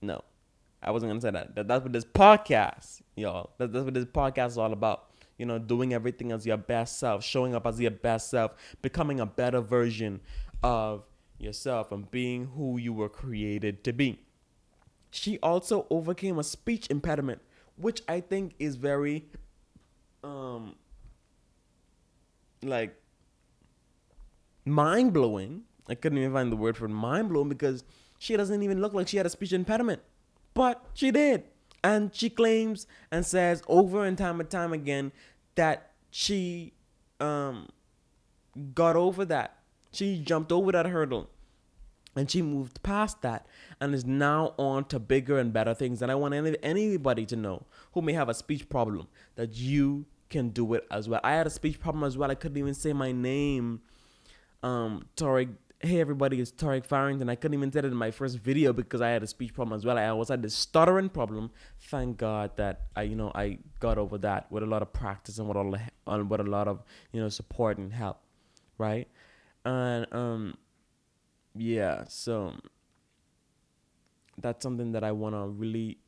No. 0.00 0.22
I 0.82 0.90
wasn't 0.90 1.10
gonna 1.10 1.20
say 1.20 1.30
that, 1.30 1.54
that 1.54 1.68
that's 1.68 1.82
what 1.82 1.92
this 1.92 2.04
podcast 2.04 3.02
y'all. 3.16 3.50
That, 3.58 3.72
that's 3.72 3.84
what 3.84 3.94
this 3.94 4.04
podcast 4.04 4.48
is 4.48 4.58
all 4.58 4.72
about. 4.72 5.10
You 5.38 5.46
know 5.46 5.58
doing 5.58 5.94
everything 5.94 6.32
as 6.32 6.46
your 6.46 6.56
best 6.56 6.98
self 6.98 7.24
showing 7.24 7.54
up 7.54 7.66
as 7.66 7.80
your 7.80 7.90
best 7.90 8.30
self 8.30 8.52
becoming 8.82 9.20
a 9.20 9.26
better 9.26 9.60
version 9.60 10.20
of 10.62 11.04
yourself 11.38 11.90
and 11.90 12.10
being 12.10 12.46
who 12.56 12.78
you 12.78 12.92
were 12.92 13.08
created 13.08 13.82
to 13.84 13.92
be. 13.92 14.20
She 15.10 15.38
also 15.40 15.86
overcame 15.90 16.38
a 16.38 16.44
speech 16.44 16.86
impediment 16.88 17.42
which 17.76 18.02
i 18.08 18.20
think 18.20 18.54
is 18.58 18.76
very 18.76 19.24
um 20.22 20.74
like 22.62 22.94
mind 24.64 25.12
blowing 25.12 25.62
I 25.88 25.94
couldn't 25.94 26.18
even 26.18 26.32
find 26.32 26.52
the 26.52 26.56
word 26.56 26.76
for 26.76 26.88
mind 26.88 27.28
blown 27.28 27.48
because 27.48 27.84
she 28.18 28.36
doesn't 28.36 28.62
even 28.62 28.80
look 28.80 28.94
like 28.94 29.08
she 29.08 29.16
had 29.16 29.26
a 29.26 29.30
speech 29.30 29.52
impediment. 29.52 30.00
But 30.54 30.84
she 30.94 31.10
did. 31.10 31.44
And 31.84 32.14
she 32.14 32.30
claims 32.30 32.86
and 33.10 33.26
says 33.26 33.62
over 33.66 34.04
and 34.04 34.16
time 34.16 34.38
and 34.38 34.48
time 34.48 34.72
again 34.72 35.10
that 35.56 35.90
she 36.10 36.72
um, 37.20 37.68
got 38.74 38.94
over 38.94 39.24
that. 39.24 39.56
She 39.90 40.18
jumped 40.18 40.52
over 40.52 40.72
that 40.72 40.86
hurdle 40.86 41.28
and 42.14 42.30
she 42.30 42.42
moved 42.42 42.82
past 42.82 43.22
that 43.22 43.46
and 43.80 43.94
is 43.94 44.04
now 44.04 44.54
on 44.58 44.84
to 44.86 44.98
bigger 44.98 45.38
and 45.38 45.52
better 45.52 45.74
things. 45.74 46.02
And 46.02 46.12
I 46.12 46.14
want 46.14 46.34
any, 46.34 46.56
anybody 46.62 47.26
to 47.26 47.36
know 47.36 47.66
who 47.92 48.02
may 48.02 48.12
have 48.12 48.28
a 48.28 48.34
speech 48.34 48.68
problem 48.68 49.08
that 49.36 49.56
you 49.56 50.06
can 50.28 50.50
do 50.50 50.74
it 50.74 50.86
as 50.90 51.08
well. 51.08 51.20
I 51.24 51.32
had 51.32 51.46
a 51.46 51.50
speech 51.50 51.80
problem 51.80 52.04
as 52.04 52.16
well. 52.16 52.30
I 52.30 52.34
couldn't 52.34 52.58
even 52.58 52.74
say 52.74 52.92
my 52.92 53.12
name. 53.12 53.80
Um, 54.62 55.06
Tori 55.16 55.48
Hey 55.84 56.00
everybody, 56.00 56.40
it's 56.40 56.52
Torique 56.52 56.86
Farrington. 56.86 57.28
I 57.28 57.34
couldn't 57.34 57.58
even 57.58 57.72
say 57.72 57.80
it 57.80 57.86
in 57.86 57.96
my 57.96 58.12
first 58.12 58.38
video 58.38 58.72
because 58.72 59.00
I 59.00 59.08
had 59.08 59.24
a 59.24 59.26
speech 59.26 59.52
problem 59.52 59.76
as 59.76 59.84
well. 59.84 59.98
I 59.98 60.06
also 60.06 60.34
had 60.34 60.40
this 60.40 60.54
stuttering 60.54 61.08
problem. 61.08 61.50
Thank 61.80 62.18
God 62.18 62.56
that 62.56 62.82
I, 62.94 63.02
you 63.02 63.16
know, 63.16 63.32
I 63.34 63.58
got 63.80 63.98
over 63.98 64.16
that 64.18 64.46
with 64.52 64.62
a 64.62 64.66
lot 64.66 64.82
of 64.82 64.92
practice 64.92 65.40
and 65.40 65.48
with 65.48 65.56
all, 65.56 65.72
the, 65.72 66.24
with 66.24 66.40
a 66.40 66.44
lot 66.44 66.68
of, 66.68 66.84
you 67.10 67.20
know, 67.20 67.28
support 67.28 67.78
and 67.78 67.92
help, 67.92 68.20
right? 68.78 69.08
And 69.64 70.06
um, 70.12 70.56
yeah, 71.56 72.04
so 72.06 72.52
that's 74.38 74.62
something 74.62 74.92
that 74.92 75.02
I 75.02 75.10
want 75.10 75.34
to 75.34 75.48
really, 75.48 75.98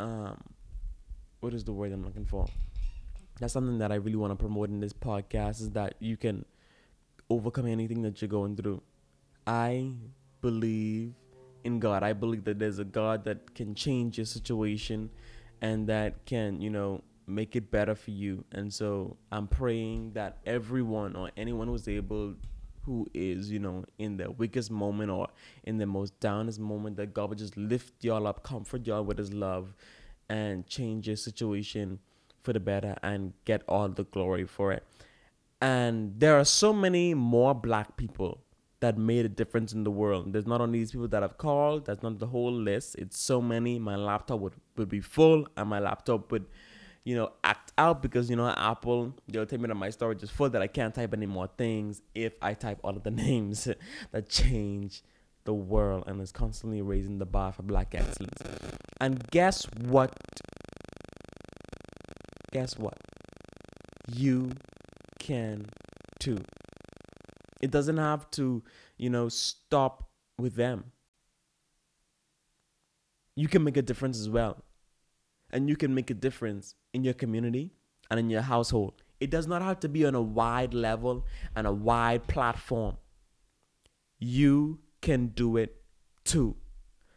um, 0.00 0.42
what 1.38 1.54
is 1.54 1.62
the 1.62 1.72
word 1.72 1.92
I'm 1.92 2.04
looking 2.04 2.26
for? 2.26 2.48
That's 3.38 3.52
something 3.52 3.78
that 3.78 3.92
I 3.92 3.96
really 3.96 4.16
want 4.16 4.32
to 4.32 4.36
promote 4.36 4.68
in 4.70 4.80
this 4.80 4.92
podcast 4.92 5.60
is 5.60 5.70
that 5.70 5.94
you 6.00 6.16
can 6.16 6.44
overcome 7.30 7.66
anything 7.66 8.02
that 8.02 8.20
you're 8.20 8.28
going 8.28 8.56
through. 8.56 8.82
I 9.46 9.92
believe 10.40 11.14
in 11.64 11.80
God. 11.80 12.02
I 12.02 12.12
believe 12.12 12.44
that 12.44 12.58
there's 12.58 12.78
a 12.78 12.84
God 12.84 13.24
that 13.24 13.54
can 13.54 13.74
change 13.74 14.18
your 14.18 14.26
situation 14.26 15.10
and 15.60 15.88
that 15.88 16.24
can, 16.26 16.60
you 16.60 16.70
know, 16.70 17.02
make 17.26 17.56
it 17.56 17.70
better 17.70 17.94
for 17.94 18.12
you. 18.12 18.44
And 18.52 18.72
so 18.72 19.16
I'm 19.32 19.48
praying 19.48 20.12
that 20.12 20.38
everyone 20.46 21.16
or 21.16 21.30
anyone 21.36 21.68
who's 21.68 21.88
able 21.88 22.34
who 22.86 23.04
is, 23.12 23.50
you 23.50 23.58
know, 23.58 23.84
in 23.98 24.16
the 24.16 24.30
weakest 24.30 24.70
moment 24.70 25.10
or 25.10 25.26
in 25.64 25.76
the 25.76 25.86
most 25.86 26.18
downest 26.20 26.60
moment, 26.60 26.96
that 26.96 27.12
God 27.12 27.30
would 27.30 27.38
just 27.38 27.56
lift 27.56 28.04
y'all 28.04 28.28
up, 28.28 28.44
comfort 28.44 28.86
y'all 28.86 29.02
with 29.02 29.18
his 29.18 29.34
love, 29.34 29.74
and 30.28 30.64
change 30.68 31.08
your 31.08 31.16
situation 31.16 31.98
for 32.44 32.52
the 32.52 32.60
better 32.60 32.96
and 33.02 33.32
get 33.44 33.62
all 33.68 33.88
the 33.88 34.04
glory 34.04 34.44
for 34.44 34.72
it. 34.72 34.84
And 35.60 36.18
there 36.18 36.38
are 36.38 36.44
so 36.44 36.72
many 36.72 37.14
more 37.14 37.54
black 37.54 37.96
people 37.96 38.42
that 38.80 38.98
made 38.98 39.24
a 39.24 39.28
difference 39.28 39.72
in 39.72 39.84
the 39.84 39.90
world. 39.90 40.32
There's 40.32 40.46
not 40.46 40.60
only 40.60 40.80
these 40.80 40.92
people 40.92 41.08
that 41.08 41.22
I've 41.22 41.38
called, 41.38 41.86
that's 41.86 42.02
not 42.02 42.18
the 42.18 42.26
whole 42.26 42.52
list. 42.52 42.96
It's 42.96 43.18
so 43.18 43.40
many. 43.40 43.78
My 43.78 43.96
laptop 43.96 44.40
would, 44.40 44.52
would 44.76 44.88
be 44.88 45.00
full 45.00 45.46
and 45.56 45.68
my 45.68 45.78
laptop 45.78 46.30
would, 46.30 46.44
you 47.04 47.16
know, 47.16 47.32
act 47.42 47.72
out 47.78 48.02
because, 48.02 48.28
you 48.28 48.36
know, 48.36 48.52
Apple, 48.56 49.14
they'll 49.28 49.46
tell 49.46 49.58
me 49.58 49.68
that 49.68 49.74
my 49.74 49.88
storage 49.88 50.22
is 50.22 50.30
full 50.30 50.50
that 50.50 50.60
I 50.60 50.66
can't 50.66 50.94
type 50.94 51.14
any 51.14 51.26
more 51.26 51.48
things 51.56 52.02
if 52.14 52.34
I 52.42 52.52
type 52.52 52.80
all 52.84 52.96
of 52.96 53.02
the 53.02 53.10
names 53.26 53.66
that 54.12 54.28
change 54.28 55.02
the 55.44 55.54
world 55.54 56.04
and 56.06 56.20
is 56.20 56.32
constantly 56.32 56.82
raising 56.82 57.18
the 57.18 57.26
bar 57.26 57.52
for 57.52 57.62
black 57.62 57.94
excellence. 57.94 58.42
And 59.00 59.26
guess 59.30 59.64
what? 59.86 60.12
Guess 62.52 62.78
what? 62.78 62.98
You 64.12 64.50
can 65.26 65.66
too. 66.20 66.38
It 67.60 67.70
doesn't 67.70 67.96
have 67.96 68.30
to, 68.32 68.62
you 68.96 69.10
know, 69.10 69.28
stop 69.28 70.08
with 70.38 70.54
them. 70.54 70.92
You 73.34 73.48
can 73.48 73.64
make 73.64 73.76
a 73.76 73.82
difference 73.82 74.20
as 74.20 74.30
well. 74.30 74.62
And 75.50 75.68
you 75.68 75.76
can 75.76 75.94
make 75.94 76.10
a 76.10 76.14
difference 76.14 76.74
in 76.92 77.02
your 77.02 77.14
community 77.14 77.72
and 78.10 78.20
in 78.20 78.30
your 78.30 78.42
household. 78.42 79.02
It 79.18 79.30
does 79.30 79.46
not 79.46 79.62
have 79.62 79.80
to 79.80 79.88
be 79.88 80.06
on 80.06 80.14
a 80.14 80.22
wide 80.22 80.74
level 80.74 81.26
and 81.56 81.66
a 81.66 81.72
wide 81.72 82.28
platform. 82.28 82.96
You 84.18 84.78
can 85.00 85.28
do 85.28 85.56
it 85.56 85.82
too. 86.24 86.56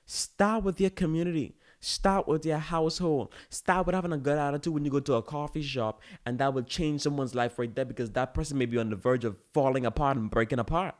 Start 0.05 0.63
with 0.63 0.81
your 0.81 0.89
community. 0.89 1.58
Start 1.81 2.27
with 2.27 2.45
your 2.45 2.57
household. 2.57 3.33
Start 3.49 3.85
with 3.85 3.95
having 3.95 4.11
a 4.11 4.17
good 4.17 4.37
attitude 4.37 4.73
when 4.73 4.83
you 4.83 4.91
go 4.91 4.99
to 4.99 5.13
a 5.13 5.21
coffee 5.21 5.61
shop, 5.61 6.01
and 6.25 6.37
that 6.39 6.53
will 6.53 6.63
change 6.63 7.01
someone's 7.01 7.33
life 7.33 7.57
right 7.57 7.73
there 7.73 7.85
because 7.85 8.11
that 8.11 8.33
person 8.33 8.57
may 8.57 8.65
be 8.65 8.77
on 8.77 8.89
the 8.89 8.95
verge 8.95 9.23
of 9.23 9.37
falling 9.53 9.85
apart 9.85 10.17
and 10.17 10.29
breaking 10.29 10.59
apart. 10.59 10.95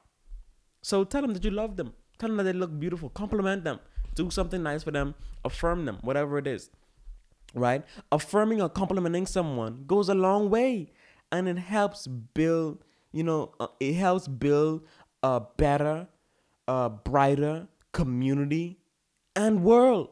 So 0.82 1.04
tell 1.04 1.22
them 1.22 1.34
that 1.34 1.44
you 1.44 1.52
love 1.52 1.76
them. 1.76 1.94
Tell 2.18 2.30
them 2.30 2.38
that 2.38 2.44
they 2.44 2.54
look 2.54 2.80
beautiful. 2.80 3.10
Compliment 3.10 3.64
them. 3.64 3.80
Do 4.16 4.30
something 4.30 4.64
nice 4.64 4.84
for 4.84 4.92
them. 4.92 5.16
Affirm 5.44 5.86
them, 5.86 6.00
whatever 6.02 6.38
it 6.38 6.48
is. 6.48 6.70
Right? 7.54 7.84
Affirming 8.12 8.62
or 8.62 8.70
complimenting 8.70 9.26
someone 9.26 9.84
goes 9.86 10.08
a 10.08 10.14
long 10.14 10.50
way, 10.50 10.92
and 11.32 11.50
it 11.50 11.58
helps 11.58 12.08
build. 12.08 12.84
You 13.12 13.24
know, 13.24 13.54
uh, 13.60 13.68
it 13.80 13.94
helps 13.94 14.28
build 14.28 14.86
a 15.24 15.42
better, 15.58 16.08
a 16.68 16.90
brighter 16.90 17.68
community 17.92 18.78
and 19.36 19.64
world. 19.64 20.10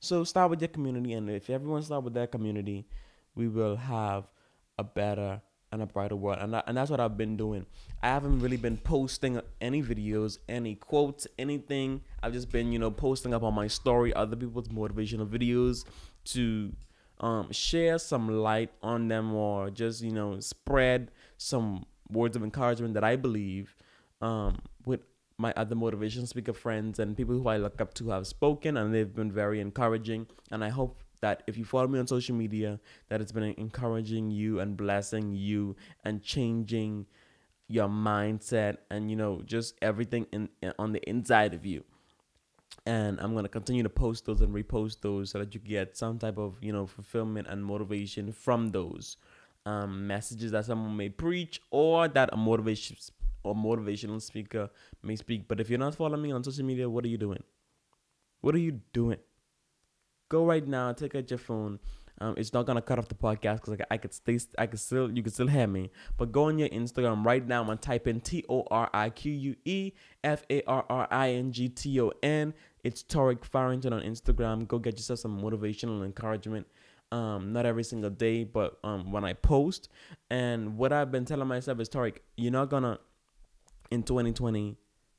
So 0.00 0.24
start 0.24 0.50
with 0.50 0.60
your 0.60 0.68
community, 0.68 1.12
and 1.12 1.30
if 1.30 1.50
everyone 1.50 1.82
start 1.82 2.04
with 2.04 2.14
their 2.14 2.26
community, 2.26 2.86
we 3.34 3.48
will 3.48 3.76
have 3.76 4.24
a 4.78 4.84
better 4.84 5.42
and 5.72 5.82
a 5.82 5.86
brighter 5.86 6.16
world. 6.16 6.38
And 6.40 6.54
that, 6.54 6.64
and 6.66 6.76
that's 6.76 6.90
what 6.90 7.00
I've 7.00 7.16
been 7.16 7.36
doing. 7.36 7.66
I 8.02 8.08
haven't 8.08 8.40
really 8.40 8.56
been 8.56 8.78
posting 8.78 9.40
any 9.60 9.82
videos, 9.82 10.38
any 10.48 10.74
quotes, 10.74 11.26
anything. 11.38 12.00
I've 12.22 12.32
just 12.32 12.50
been, 12.50 12.72
you 12.72 12.78
know, 12.78 12.90
posting 12.90 13.34
up 13.34 13.42
on 13.42 13.54
my 13.54 13.68
story 13.68 14.12
other 14.14 14.36
people's 14.36 14.68
motivational 14.68 15.28
videos 15.28 15.84
to 16.26 16.72
um, 17.20 17.52
share 17.52 17.98
some 17.98 18.28
light 18.28 18.70
on 18.82 19.08
them 19.08 19.34
or 19.34 19.70
just, 19.70 20.02
you 20.02 20.12
know, 20.12 20.40
spread 20.40 21.10
some 21.36 21.84
words 22.10 22.36
of 22.36 22.42
encouragement 22.42 22.94
that 22.94 23.04
I 23.04 23.16
believe 23.16 23.76
um, 24.20 24.58
with 24.86 25.00
my 25.40 25.52
other 25.56 25.74
motivation 25.74 26.26
speaker 26.26 26.52
friends 26.52 26.98
and 26.98 27.16
people 27.16 27.34
who 27.34 27.48
I 27.48 27.56
look 27.56 27.80
up 27.80 27.94
to 27.94 28.10
have 28.10 28.26
spoken 28.26 28.76
and 28.76 28.94
they've 28.94 29.14
been 29.14 29.32
very 29.32 29.60
encouraging. 29.60 30.26
And 30.50 30.62
I 30.62 30.68
hope 30.68 31.02
that 31.22 31.42
if 31.46 31.56
you 31.56 31.64
follow 31.64 31.88
me 31.88 31.98
on 31.98 32.06
social 32.06 32.36
media, 32.36 32.78
that 33.08 33.20
it's 33.20 33.32
been 33.32 33.54
encouraging 33.56 34.30
you 34.30 34.60
and 34.60 34.76
blessing 34.76 35.32
you 35.32 35.76
and 36.04 36.22
changing 36.22 37.06
your 37.68 37.88
mindset 37.88 38.78
and 38.90 39.08
you 39.08 39.16
know 39.16 39.42
just 39.46 39.76
everything 39.80 40.26
in, 40.32 40.48
on 40.78 40.92
the 40.92 41.08
inside 41.08 41.54
of 41.54 41.64
you. 41.64 41.84
And 42.84 43.20
I'm 43.20 43.34
gonna 43.34 43.48
continue 43.48 43.82
to 43.82 43.88
post 43.88 44.26
those 44.26 44.40
and 44.40 44.54
repost 44.54 45.00
those 45.00 45.30
so 45.30 45.38
that 45.38 45.54
you 45.54 45.60
get 45.60 45.96
some 45.96 46.18
type 46.18 46.36
of 46.36 46.56
you 46.60 46.72
know 46.72 46.86
fulfillment 46.86 47.46
and 47.48 47.64
motivation 47.64 48.32
from 48.32 48.68
those 48.68 49.16
um, 49.66 50.06
messages 50.06 50.52
that 50.52 50.64
someone 50.64 50.96
may 50.96 51.08
preach 51.08 51.60
or 51.70 52.08
that 52.08 52.30
a 52.32 52.36
motivation 52.36 52.96
or 53.42 53.54
motivational 53.54 54.20
speaker 54.20 54.70
may 55.02 55.16
speak. 55.16 55.48
But 55.48 55.60
if 55.60 55.70
you're 55.70 55.78
not 55.78 55.94
following 55.94 56.22
me 56.22 56.32
on 56.32 56.44
social 56.44 56.64
media, 56.64 56.88
what 56.88 57.04
are 57.04 57.08
you 57.08 57.18
doing? 57.18 57.42
What 58.40 58.54
are 58.54 58.58
you 58.58 58.80
doing? 58.92 59.18
Go 60.28 60.46
right 60.46 60.66
now, 60.66 60.92
take 60.92 61.14
out 61.14 61.30
your 61.30 61.38
phone. 61.38 61.78
Um, 62.22 62.34
it's 62.36 62.52
not 62.52 62.66
gonna 62.66 62.82
cut 62.82 62.98
off 62.98 63.08
the 63.08 63.14
podcast 63.14 63.62
because 63.62 63.80
I, 63.80 63.94
I 63.94 63.96
could 63.96 64.12
stay, 64.12 64.38
I 64.58 64.66
could 64.66 64.78
still, 64.78 65.10
you 65.10 65.22
could 65.22 65.32
still 65.32 65.46
hear 65.46 65.66
me. 65.66 65.90
But 66.18 66.32
go 66.32 66.44
on 66.44 66.58
your 66.58 66.68
Instagram 66.68 67.24
right 67.24 67.46
now 67.46 67.68
and 67.70 67.80
type 67.80 68.06
in 68.06 68.20
T 68.20 68.44
O 68.48 68.66
R 68.70 68.90
I 68.92 69.08
Q 69.10 69.32
U 69.32 69.56
E 69.64 69.92
F 70.22 70.44
A 70.50 70.62
R 70.64 70.84
R 70.88 71.08
I 71.10 71.30
N 71.30 71.50
G 71.50 71.68
T 71.68 72.00
O 72.00 72.12
N. 72.22 72.52
It's 72.84 73.02
Torique 73.02 73.44
Farrington 73.44 73.92
on 73.92 74.02
Instagram. 74.02 74.68
Go 74.68 74.78
get 74.78 74.96
yourself 74.96 75.20
some 75.20 75.40
motivational 75.40 76.04
encouragement. 76.04 76.66
Um, 77.12 77.52
not 77.52 77.66
every 77.66 77.84
single 77.84 78.10
day, 78.10 78.44
but 78.44 78.78
um, 78.84 79.10
when 79.10 79.24
I 79.24 79.32
post. 79.32 79.88
And 80.30 80.76
what 80.76 80.92
I've 80.92 81.10
been 81.10 81.24
telling 81.24 81.48
myself 81.48 81.80
is, 81.80 81.88
Torique, 81.88 82.18
you're 82.36 82.52
not 82.52 82.70
gonna 82.70 82.98
in 83.90 84.02
2020 84.02 84.76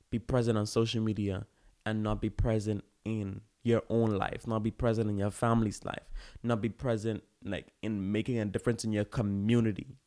be 0.10 0.20
present 0.20 0.58
on 0.58 0.66
social 0.66 1.02
media 1.02 1.46
and 1.86 2.04
not 2.04 2.22
be 2.22 2.30
present 2.30 2.84
in 3.06 3.42
your 3.64 3.84
own 3.90 4.12
life, 4.12 4.48
not 4.48 4.64
be 4.64 4.72
present 4.72 5.10
in 5.10 5.18
your 5.18 5.32
family's 5.32 5.84
life, 5.86 6.12
not 6.44 6.62
be 6.62 6.70
present 6.70 7.24
like 7.44 7.68
in 7.82 8.12
making 8.12 8.40
a 8.40 8.46
difference 8.46 8.84
in 8.84 8.92
your 8.92 9.06
community. 9.06 9.98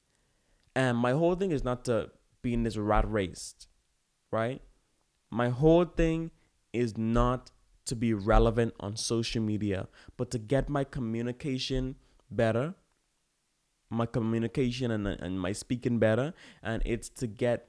And 0.75 0.99
my 0.99 1.13
whole 1.13 1.35
thing 1.35 1.53
is 1.53 1.65
not 1.65 1.85
to 1.87 2.11
be 2.43 2.53
in 2.53 2.65
this 2.65 2.77
rat 2.77 3.11
race, 3.11 3.55
right? 4.33 4.61
My 5.31 5.49
whole 5.49 5.85
thing 5.85 6.31
is 6.73 6.99
not 6.99 7.51
to 7.87 7.95
be 7.95 8.13
relevant 8.13 8.75
on 8.81 8.97
social 8.97 9.43
media, 9.43 9.89
but 10.17 10.31
to 10.31 10.39
get 10.39 10.69
my 10.69 10.85
communication 10.85 11.97
better, 12.31 12.75
my 13.91 14.07
communication 14.07 14.91
and, 14.91 15.07
and 15.07 15.41
my 15.41 15.53
speaking 15.53 15.99
better, 15.99 16.35
and 16.63 16.83
it's 16.85 17.09
to 17.11 17.27
get 17.27 17.69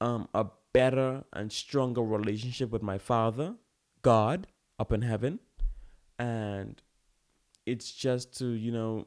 um, 0.00 0.28
a 0.34 0.46
better 0.72 1.24
and 1.32 1.52
stronger 1.52 2.02
relationship 2.02 2.70
with 2.70 2.82
my 2.82 2.98
Father, 2.98 3.54
God, 4.02 4.46
up 4.78 4.92
in 4.92 5.02
heaven. 5.02 5.40
And 6.18 6.80
it's 7.66 7.92
just 7.92 8.36
to, 8.38 8.46
you 8.46 8.72
know, 8.72 9.06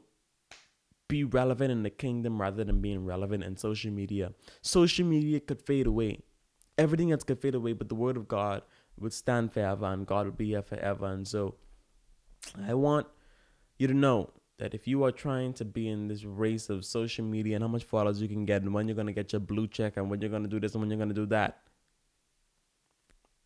be 1.08 1.24
relevant 1.24 1.70
in 1.70 1.82
the 1.82 1.90
kingdom 1.90 2.40
rather 2.40 2.64
than 2.64 2.80
being 2.80 3.04
relevant 3.04 3.44
in 3.44 3.56
social 3.56 3.90
media. 3.90 4.32
Social 4.62 5.04
media 5.04 5.40
could 5.40 5.60
fade 5.60 5.86
away. 5.86 6.20
Everything 6.78 7.12
else 7.12 7.22
could 7.22 7.38
fade 7.38 7.54
away, 7.54 7.74
but 7.74 7.88
the 7.88 7.94
word 7.94 8.16
of 8.16 8.28
God 8.28 8.62
would 8.98 9.12
stand 9.12 9.52
forever 9.52 9.86
and 9.86 10.06
God 10.06 10.26
would 10.26 10.38
be 10.38 10.48
here 10.48 10.62
forever. 10.62 11.06
And 11.06 11.28
so 11.28 11.56
I 12.66 12.74
want 12.74 13.06
you 13.78 13.86
to 13.88 13.94
know 13.94 14.30
that 14.62 14.74
if 14.74 14.86
you 14.86 15.02
are 15.02 15.10
trying 15.10 15.52
to 15.52 15.64
be 15.64 15.88
in 15.88 16.06
this 16.06 16.22
race 16.22 16.70
of 16.70 16.84
social 16.84 17.24
media 17.24 17.56
and 17.56 17.64
how 17.64 17.68
much 17.68 17.82
followers 17.82 18.22
you 18.22 18.28
can 18.28 18.44
get 18.44 18.62
and 18.62 18.72
when 18.72 18.86
you're 18.86 18.94
gonna 18.94 19.12
get 19.12 19.32
your 19.32 19.40
blue 19.40 19.66
check 19.66 19.96
and 19.96 20.08
when 20.08 20.20
you're 20.20 20.30
gonna 20.30 20.46
do 20.46 20.60
this 20.60 20.72
and 20.74 20.80
when 20.80 20.88
you're 20.88 21.00
gonna 21.00 21.12
do 21.12 21.26
that, 21.26 21.58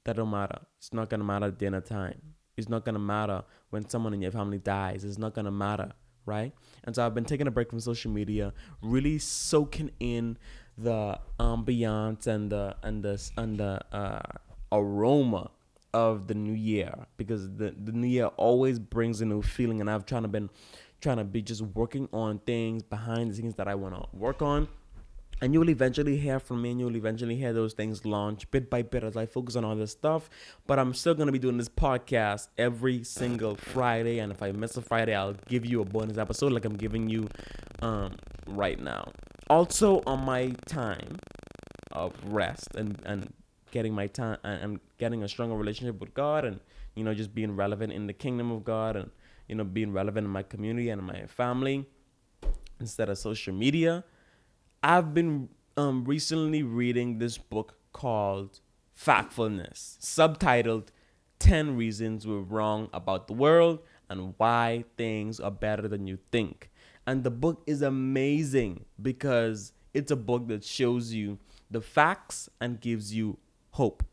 that 0.05 0.17
don't 0.17 0.31
matter. 0.31 0.59
It's 0.77 0.93
not 0.93 1.09
gonna 1.09 1.25
matter 1.25 1.47
at 1.47 1.75
of 1.75 1.85
time. 1.87 2.21
It's 2.59 2.69
not 2.69 2.85
gonna 2.85 2.99
matter 2.99 3.45
when 3.71 3.89
someone 3.89 4.13
in 4.13 4.21
your 4.21 4.31
family 4.31 4.59
dies. 4.59 5.05
It's 5.05 5.17
not 5.17 5.33
gonna 5.33 5.51
matter, 5.51 5.93
right? 6.27 6.53
And 6.85 6.95
so 6.95 7.07
I've 7.07 7.15
been 7.15 7.25
taking 7.25 7.47
a 7.47 7.51
break 7.51 7.71
from 7.71 7.81
social 7.81 8.11
media, 8.11 8.53
really 8.83 9.19
soaking 9.19 9.93
in 9.99 10.37
the 10.77 11.19
ambiance 11.41 12.27
and 12.27 12.53
the 12.53 12.77
and 12.83 13.03
the 13.03 13.31
and 13.39 13.59
the 13.59 13.81
uh, 13.91 14.21
aroma 14.71 15.51
of 15.95 16.27
the 16.27 16.35
new 16.35 16.53
year 16.53 16.93
because 17.17 17.57
the 17.57 17.75
the 17.85 17.93
new 17.93 18.07
year 18.07 18.27
always 18.37 18.79
brings 18.79 19.23
a 19.23 19.25
new 19.25 19.41
feeling 19.41 19.81
and 19.81 19.89
I've 19.89 20.05
trying 20.05 20.23
to 20.23 20.29
been 20.29 20.51
trying 21.07 21.19
to 21.19 21.25
be 21.25 21.41
just 21.41 21.63
working 21.63 22.09
on 22.13 22.41
things 22.41 22.83
behind 22.83 23.31
the 23.31 23.35
scenes 23.37 23.55
that 23.55 23.69
I 23.69 23.77
want 23.77 23.95
to 23.95 24.17
work 24.17 24.43
on 24.43 24.67
and 25.41 25.53
you 25.53 25.61
will 25.61 25.71
eventually 25.71 26.17
hear 26.17 26.41
from 26.41 26.63
me 26.63 26.73
and 26.73 26.81
you 26.81 26.87
will 26.87 26.97
eventually 26.97 27.37
hear 27.37 27.53
those 27.53 27.75
things 27.75 28.05
launch 28.05 28.51
bit 28.51 28.69
by 28.69 28.83
bit 28.83 29.05
as 29.05 29.17
I 29.17 29.27
focus 29.27 29.55
on 29.55 29.65
all 29.65 29.77
this 29.77 29.93
stuff. 29.93 30.31
But 30.67 30.81
I'm 30.81 30.95
still 30.95 31.15
going 31.15 31.27
to 31.27 31.33
be 31.33 31.39
doing 31.39 31.59
this 31.59 31.69
podcast 31.69 32.49
every 32.57 33.05
single 33.05 33.55
Friday. 33.55 34.19
And 34.19 34.33
if 34.33 34.43
I 34.43 34.51
miss 34.51 34.77
a 34.77 34.83
Friday, 34.83 35.15
I'll 35.15 35.37
give 35.47 35.67
you 35.67 35.81
a 35.81 35.85
bonus 35.85 36.17
episode 36.17 36.53
like 36.53 36.65
I'm 36.65 36.77
giving 36.77 37.09
you 37.09 37.29
um, 37.83 38.17
right 38.49 38.81
now. 38.81 39.13
Also, 39.49 40.03
on 40.07 40.25
my 40.25 40.55
time 40.65 41.19
of 41.93 42.15
rest 42.25 42.75
and, 42.75 43.01
and 43.05 43.33
getting 43.71 43.95
my 43.95 44.09
time 44.09 44.39
and 44.43 44.81
getting 44.99 45.23
a 45.23 45.29
stronger 45.29 45.55
relationship 45.55 46.01
with 46.01 46.15
God 46.15 46.45
and, 46.45 46.59
you 46.97 47.05
know, 47.05 47.15
just 47.15 47.35
being 47.35 47.55
relevant 47.55 47.93
in 47.93 48.09
the 48.09 48.13
kingdom 48.13 48.51
of 48.51 48.65
God 48.65 48.97
and, 48.97 49.11
you 49.49 49.55
know, 49.55 49.65
being 49.65 49.93
relevant 49.93 50.27
in 50.27 50.31
my 50.31 50.43
community 50.43 50.91
and 50.91 51.03
my 51.03 51.27
family 51.27 51.87
instead 52.79 53.09
of 53.09 53.17
social 53.17 53.55
media 53.55 54.05
I've 54.83 55.13
been 55.15 55.49
um, 55.77 56.05
recently 56.05 56.63
reading 56.63 57.19
this 57.19 57.39
book 57.39 57.75
called 57.93 58.61
Factfulness, 58.97 59.99
subtitled 59.99 60.89
10 61.41 61.77
Reasons 61.77 62.25
We're 62.25 62.39
Wrong 62.39 62.89
About 62.93 63.27
the 63.27 63.33
World 63.33 63.81
and 64.09 64.35
Why 64.37 64.85
Things 64.97 65.41
Are 65.41 65.51
Better 65.51 65.89
Than 65.89 66.07
You 66.07 66.19
Think. 66.31 66.71
And 67.05 67.25
the 67.25 67.33
book 67.33 67.65
is 67.67 67.83
amazing 67.83 68.85
because 69.03 69.73
it's 69.93 70.13
a 70.13 70.17
book 70.17 70.47
that 70.49 70.63
shows 70.63 71.13
you 71.13 71.39
the 71.69 71.81
facts 71.81 72.49
and 72.61 72.81
gives 72.81 73.13
you 73.13 73.39
hope. 73.73 74.05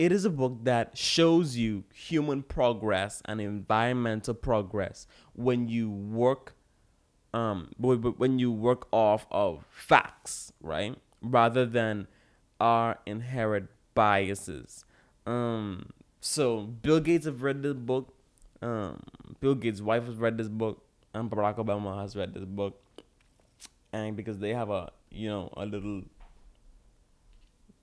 It 0.00 0.12
is 0.12 0.24
a 0.24 0.30
book 0.30 0.60
that 0.62 0.96
shows 0.96 1.58
you 1.58 1.84
human 1.92 2.42
progress 2.42 3.20
and 3.26 3.38
environmental 3.38 4.32
progress 4.32 5.06
when 5.34 5.68
you 5.68 5.90
work 5.90 6.54
um 7.34 7.68
when 7.78 8.38
you 8.38 8.50
work 8.50 8.86
off 8.92 9.26
of 9.30 9.66
facts 9.68 10.54
right? 10.62 10.96
Rather 11.20 11.66
than 11.66 12.06
our 12.58 12.96
inherent 13.04 13.68
biases. 13.94 14.86
Um 15.26 15.90
so 16.18 16.62
bill 16.62 17.00
gates 17.00 17.26
have 17.26 17.42
read 17.42 17.62
this 17.62 17.74
book. 17.74 18.14
Um 18.62 19.02
bill 19.38 19.54
gates 19.54 19.82
wife 19.82 20.06
has 20.06 20.16
read 20.16 20.38
this 20.38 20.48
book. 20.48 20.82
And 21.12 21.30
barack 21.30 21.56
obama 21.56 22.00
has 22.00 22.16
read 22.16 22.32
this 22.32 22.46
book. 22.46 22.80
And 23.92 24.16
because 24.16 24.38
they 24.38 24.54
have 24.54 24.70
a 24.70 24.92
you 25.10 25.28
know 25.28 25.52
a 25.58 25.66
little 25.66 26.04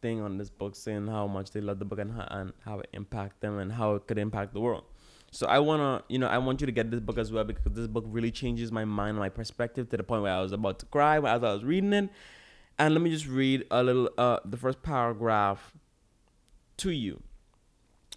thing 0.07 0.21
on 0.21 0.37
this 0.37 0.49
book 0.49 0.75
saying 0.75 1.07
how 1.07 1.25
much 1.27 1.51
they 1.51 1.61
love 1.61 1.79
the 1.79 1.85
book 1.85 1.99
and 1.99 2.13
how, 2.17 2.27
and 2.39 2.53
how 2.65 2.79
it 2.79 2.89
impact 2.93 3.41
them 3.41 3.59
and 3.59 3.71
how 3.79 3.95
it 3.95 4.07
could 4.07 4.17
impact 4.27 4.53
the 4.53 4.63
world 4.67 4.85
so 5.31 5.45
I 5.47 5.59
wanna, 5.59 6.03
you 6.07 6.19
know, 6.19 6.27
I 6.27 6.37
want 6.37 6.61
you 6.61 6.65
to 6.67 6.71
get 6.71 6.89
this 6.89 6.99
book 6.99 7.17
as 7.17 7.31
well 7.31 7.43
because 7.43 7.73
this 7.73 7.87
book 7.87 8.05
really 8.07 8.31
changes 8.31 8.71
my 8.71 8.85
mind, 8.85 9.17
my 9.17 9.29
perspective 9.29 9.89
to 9.89 9.97
the 9.97 10.03
point 10.03 10.23
where 10.23 10.33
I 10.33 10.41
was 10.41 10.51
about 10.51 10.79
to 10.79 10.85
cry 10.85 11.17
as 11.17 11.43
I 11.43 11.53
was 11.53 11.63
reading 11.63 11.93
it. 11.93 12.09
And 12.79 12.93
let 12.93 13.01
me 13.01 13.09
just 13.09 13.27
read 13.27 13.65
a 13.71 13.83
little, 13.83 14.09
uh, 14.17 14.39
the 14.45 14.57
first 14.57 14.81
paragraph 14.83 15.73
to 16.77 16.91
you. 16.91 17.21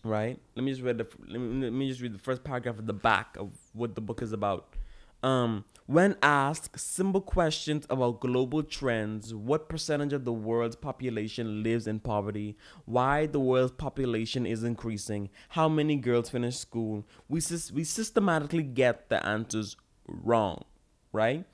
Right? 0.05 0.39
Let 0.55 0.65
me 0.65 0.71
just 0.71 0.83
read 0.83 0.97
the. 0.97 1.07
Let 1.29 1.41
me, 1.41 1.65
let 1.65 1.73
me 1.75 1.89
just 1.89 2.01
read 2.01 2.15
the 2.15 2.19
first 2.19 2.43
paragraph 2.43 2.79
at 2.79 2.87
the 2.87 2.95
back 2.95 3.37
of 3.39 3.51
what 3.75 3.95
the 3.95 4.01
book 4.01 4.23
is 4.23 4.33
about. 4.33 4.75
Um, 5.23 5.67
when 5.91 6.15
asked 6.23 6.79
simple 6.79 7.21
questions 7.21 7.85
about 7.91 8.21
global 8.21 8.63
trends, 8.63 9.35
what 9.35 9.69
percentage 9.69 10.13
of 10.13 10.25
the 10.25 10.33
world's 10.33 10.77
population 10.77 11.65
lives 11.65 11.89
in 11.89 11.99
poverty, 11.99 12.57
why 12.85 13.27
the 13.27 13.41
world's 13.41 13.73
population 13.73 14.47
is 14.47 14.63
increasing, 14.63 15.29
how 15.49 15.69
many 15.69 15.97
girls 15.97 16.31
finish 16.31 16.57
school, 16.57 17.05
we, 17.29 17.41
we 17.75 17.83
systematically 17.83 18.63
get 18.63 19.09
the 19.09 19.27
answers 19.27 19.77
wrong, 20.07 20.65
right? 21.13 21.45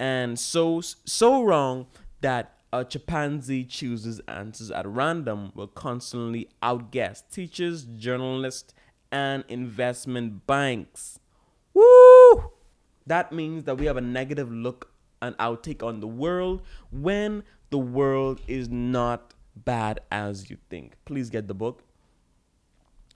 And 0.00 0.36
so 0.36 0.80
so 0.80 1.44
wrong 1.44 1.86
that 2.22 2.54
a 2.72 2.84
chimpanzee 2.84 3.66
chooses 3.66 4.18
answers 4.26 4.72
at 4.72 4.84
random 4.84 5.52
will 5.54 5.68
constantly 5.68 6.48
outguess 6.60 7.22
teachers, 7.30 7.84
journalists, 7.84 8.74
and 9.12 9.44
investment 9.48 10.44
banks. 10.48 11.20
Woo! 11.72 12.50
That 13.10 13.32
means 13.32 13.64
that 13.64 13.76
we 13.76 13.86
have 13.86 13.96
a 13.96 14.00
negative 14.00 14.52
look 14.52 14.92
and 15.20 15.36
outtake 15.38 15.82
on 15.82 15.98
the 15.98 16.06
world 16.06 16.62
when 16.92 17.42
the 17.70 17.78
world 17.78 18.40
is 18.46 18.68
not 18.68 19.34
bad 19.56 19.98
as 20.12 20.48
you 20.48 20.58
think. 20.68 20.94
Please 21.06 21.28
get 21.28 21.48
the 21.48 21.54
book. 21.54 21.82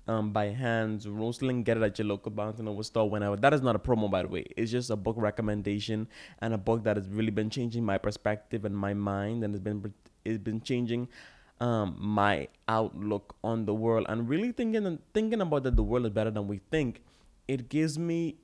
Um, 0.06 0.32
by 0.32 0.50
Hans 0.50 1.08
Rosling. 1.08 1.62
Get 1.62 1.76
it 1.76 1.82
at 1.84 1.98
your 1.98 2.08
local 2.08 2.32
Barnes 2.32 2.58
and 2.58 2.66
Noble 2.66 2.82
store 2.82 3.08
whenever. 3.08 3.36
That 3.36 3.54
is 3.54 3.62
not 3.62 3.76
a 3.76 3.78
promo, 3.78 4.10
by 4.10 4.22
the 4.22 4.28
way. 4.28 4.44
It's 4.56 4.72
just 4.72 4.90
a 4.90 4.96
book 4.96 5.14
recommendation 5.16 6.08
and 6.40 6.52
a 6.52 6.58
book 6.58 6.82
that 6.84 6.96
has 6.96 7.08
really 7.08 7.30
been 7.30 7.48
changing 7.48 7.84
my 7.84 7.96
perspective 7.96 8.64
and 8.66 8.76
my 8.76 8.92
mind, 8.92 9.44
and 9.44 9.54
has 9.54 9.60
been 9.60 9.94
it's 10.24 10.42
been 10.42 10.60
changing 10.60 11.08
um, 11.60 11.96
my 11.98 12.48
outlook 12.68 13.36
on 13.42 13.64
the 13.64 13.72
world 13.72 14.04
and 14.10 14.28
really 14.28 14.52
thinking 14.52 14.98
thinking 15.14 15.40
about 15.40 15.62
that 15.62 15.76
the 15.76 15.82
world 15.82 16.04
is 16.04 16.12
better 16.12 16.32
than 16.32 16.48
we 16.48 16.60
think. 16.70 17.00
It 17.48 17.68
gives 17.70 17.98
me 17.98 18.36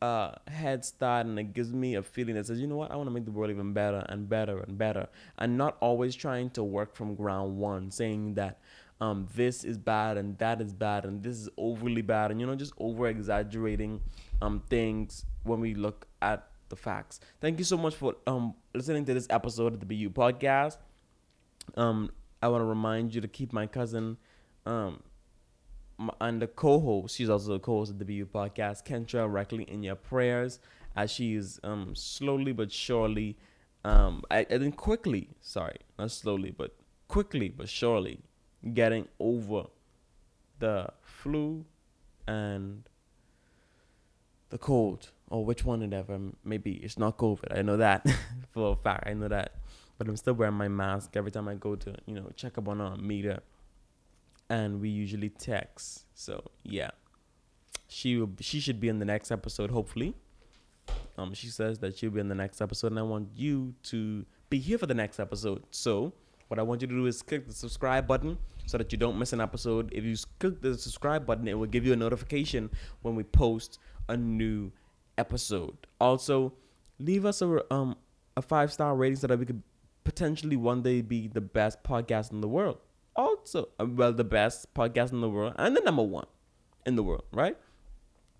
uh, 0.00 0.32
head 0.46 0.84
start 0.84 1.26
and 1.26 1.38
it 1.38 1.52
gives 1.52 1.72
me 1.72 1.96
a 1.96 2.02
feeling 2.02 2.34
that 2.36 2.46
says, 2.46 2.60
you 2.60 2.66
know 2.66 2.76
what, 2.76 2.90
I 2.90 2.96
want 2.96 3.08
to 3.08 3.12
make 3.12 3.24
the 3.24 3.30
world 3.30 3.50
even 3.50 3.72
better 3.72 4.04
and 4.08 4.28
better 4.28 4.58
and 4.60 4.78
better, 4.78 5.08
and 5.38 5.58
not 5.58 5.76
always 5.80 6.14
trying 6.14 6.50
to 6.50 6.62
work 6.62 6.94
from 6.94 7.14
ground 7.14 7.56
one, 7.56 7.90
saying 7.90 8.34
that 8.34 8.60
um, 9.00 9.28
this 9.34 9.64
is 9.64 9.78
bad 9.78 10.16
and 10.16 10.36
that 10.38 10.60
is 10.60 10.72
bad 10.72 11.04
and 11.04 11.22
this 11.22 11.36
is 11.36 11.48
overly 11.56 12.02
bad, 12.02 12.30
and 12.30 12.40
you 12.40 12.46
know, 12.46 12.54
just 12.54 12.72
over 12.78 13.08
exaggerating 13.08 14.00
um, 14.40 14.62
things 14.68 15.24
when 15.42 15.60
we 15.60 15.74
look 15.74 16.06
at 16.22 16.48
the 16.68 16.76
facts. 16.76 17.20
Thank 17.40 17.58
you 17.58 17.64
so 17.64 17.76
much 17.76 17.94
for 17.94 18.14
um, 18.26 18.54
listening 18.74 19.04
to 19.06 19.14
this 19.14 19.26
episode 19.30 19.74
of 19.74 19.80
the 19.80 19.86
BU 19.86 20.10
podcast. 20.10 20.76
Um, 21.76 22.10
I 22.42 22.48
want 22.48 22.60
to 22.60 22.66
remind 22.66 23.14
you 23.14 23.20
to 23.20 23.28
keep 23.28 23.52
my 23.52 23.66
cousin 23.66 24.16
um, 24.66 25.02
and 26.20 26.40
the 26.40 26.46
co-host, 26.46 27.16
she's 27.16 27.28
also 27.28 27.52
the 27.52 27.58
co-host 27.58 27.92
of 27.92 27.98
the 27.98 28.04
BU 28.04 28.26
podcast, 28.26 28.84
Kentra 28.84 29.30
Reckley, 29.30 29.64
in 29.64 29.82
your 29.82 29.96
prayers 29.96 30.60
as 30.96 31.10
she 31.10 31.34
is 31.34 31.60
um 31.64 31.94
slowly 31.94 32.52
but 32.52 32.72
surely, 32.72 33.36
um 33.84 34.22
I, 34.30 34.40
I 34.40 34.58
think 34.58 34.76
quickly, 34.76 35.28
sorry, 35.40 35.78
not 35.98 36.10
slowly 36.10 36.50
but 36.50 36.74
quickly 37.08 37.48
but 37.48 37.68
surely 37.68 38.20
getting 38.74 39.08
over 39.18 39.64
the 40.58 40.88
flu 41.02 41.64
and 42.26 42.88
the 44.50 44.58
cold 44.58 45.10
or 45.30 45.44
which 45.44 45.64
one 45.64 45.82
it 45.82 45.92
ever 45.92 46.18
maybe 46.44 46.72
it's 46.74 46.98
not 46.98 47.16
COVID. 47.18 47.56
I 47.56 47.62
know 47.62 47.76
that 47.76 48.06
for 48.50 48.72
a 48.72 48.76
fact. 48.76 49.06
I 49.06 49.14
know 49.14 49.28
that, 49.28 49.52
but 49.96 50.08
I'm 50.08 50.16
still 50.16 50.34
wearing 50.34 50.54
my 50.54 50.68
mask 50.68 51.16
every 51.16 51.30
time 51.30 51.48
I 51.48 51.54
go 51.54 51.76
to 51.76 51.94
you 52.06 52.14
know 52.14 52.30
check 52.36 52.58
up 52.58 52.68
on 52.68 52.80
a 52.80 52.96
meter 52.96 53.40
and 54.50 54.80
we 54.80 54.88
usually 54.88 55.28
text. 55.28 56.04
So 56.14 56.42
yeah, 56.62 56.90
she 57.86 58.16
will. 58.16 58.30
She 58.40 58.60
should 58.60 58.80
be 58.80 58.88
in 58.88 58.98
the 58.98 59.04
next 59.04 59.30
episode, 59.30 59.70
hopefully. 59.70 60.14
Um, 61.16 61.34
she 61.34 61.48
says 61.48 61.78
that 61.80 61.96
she'll 61.96 62.10
be 62.10 62.20
in 62.20 62.28
the 62.28 62.34
next 62.34 62.60
episode, 62.60 62.92
and 62.92 62.98
I 62.98 63.02
want 63.02 63.28
you 63.34 63.74
to 63.84 64.24
be 64.50 64.58
here 64.58 64.78
for 64.78 64.86
the 64.86 64.94
next 64.94 65.18
episode. 65.18 65.64
So 65.70 66.12
what 66.48 66.58
I 66.58 66.62
want 66.62 66.80
you 66.80 66.86
to 66.88 66.94
do 66.94 67.06
is 67.06 67.22
click 67.22 67.46
the 67.46 67.52
subscribe 67.52 68.06
button 68.06 68.38
so 68.66 68.78
that 68.78 68.92
you 68.92 68.98
don't 68.98 69.18
miss 69.18 69.32
an 69.32 69.40
episode. 69.40 69.92
If 69.92 70.04
you 70.04 70.16
click 70.38 70.60
the 70.60 70.76
subscribe 70.76 71.26
button, 71.26 71.48
it 71.48 71.58
will 71.58 71.66
give 71.66 71.84
you 71.84 71.92
a 71.92 71.96
notification 71.96 72.70
when 73.02 73.14
we 73.14 73.24
post 73.24 73.78
a 74.08 74.16
new 74.16 74.70
episode. 75.18 75.76
Also, 76.00 76.52
leave 76.98 77.24
us 77.24 77.42
a 77.42 77.62
um 77.72 77.96
a 78.36 78.42
five 78.42 78.72
star 78.72 78.94
rating 78.94 79.16
so 79.16 79.26
that 79.26 79.38
we 79.38 79.44
could 79.44 79.62
potentially 80.04 80.56
one 80.56 80.82
day 80.82 81.02
be 81.02 81.28
the 81.28 81.40
best 81.40 81.82
podcast 81.82 82.32
in 82.32 82.40
the 82.40 82.48
world 82.48 82.78
also 83.18 83.68
uh, 83.78 83.86
well 83.86 84.12
the 84.12 84.24
best 84.24 84.72
podcast 84.72 85.12
in 85.12 85.20
the 85.20 85.28
world 85.28 85.54
and 85.56 85.76
the 85.76 85.80
number 85.80 86.02
one 86.02 86.26
in 86.86 86.96
the 86.96 87.02
world, 87.02 87.24
right? 87.32 87.56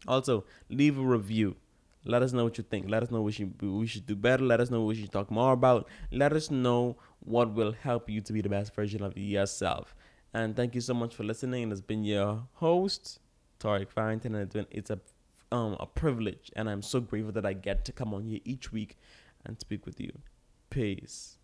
Also, 0.07 0.45
leave 0.71 0.99
a 0.99 1.03
review. 1.03 1.57
Let 2.05 2.23
us 2.23 2.33
know 2.33 2.45
what 2.45 2.57
you 2.57 2.65
think. 2.65 2.89
Let 2.89 3.03
us 3.03 3.11
know 3.11 3.21
what 3.21 3.35
we 3.61 3.87
should 3.87 4.07
do 4.07 4.17
better. 4.17 4.45
Let 4.45 4.61
us 4.61 4.71
know 4.71 4.81
what 4.81 4.89
we 4.89 4.95
should 4.95 5.13
talk 5.13 5.31
more 5.31 5.53
about. 5.53 5.89
Let 6.11 6.33
us 6.33 6.51
know 6.51 6.97
what 7.21 7.53
will 7.53 7.73
help 7.73 8.09
you 8.09 8.21
to 8.23 8.33
be 8.33 8.41
the 8.41 8.49
best 8.49 8.75
version 8.75 9.03
of 9.03 9.19
yourself. 9.19 9.95
And 10.33 10.55
thank 10.55 10.75
you 10.75 10.81
so 10.81 10.95
much 10.95 11.15
for 11.15 11.25
listening. 11.25 11.73
It's 11.73 11.81
been 11.81 12.05
your 12.05 12.45
host, 12.55 13.19
Torique 13.59 13.91
Farrington, 13.91 14.37
and 14.37 14.67
it's 14.71 14.91
a 14.91 15.01
um, 15.51 15.77
a 15.81 15.87
privilege, 15.87 16.51
and 16.57 16.69
I'm 16.69 16.83
so 16.83 17.01
grateful 17.01 17.33
that 17.33 17.47
I 17.47 17.55
get 17.55 17.85
to 17.87 17.93
come 17.93 18.13
on 18.13 18.25
here 18.25 18.41
each 18.45 18.71
week 18.71 18.99
and 19.45 19.59
speak 19.59 19.87
with 19.87 19.99
you. 19.99 20.13
Peace. 20.71 21.38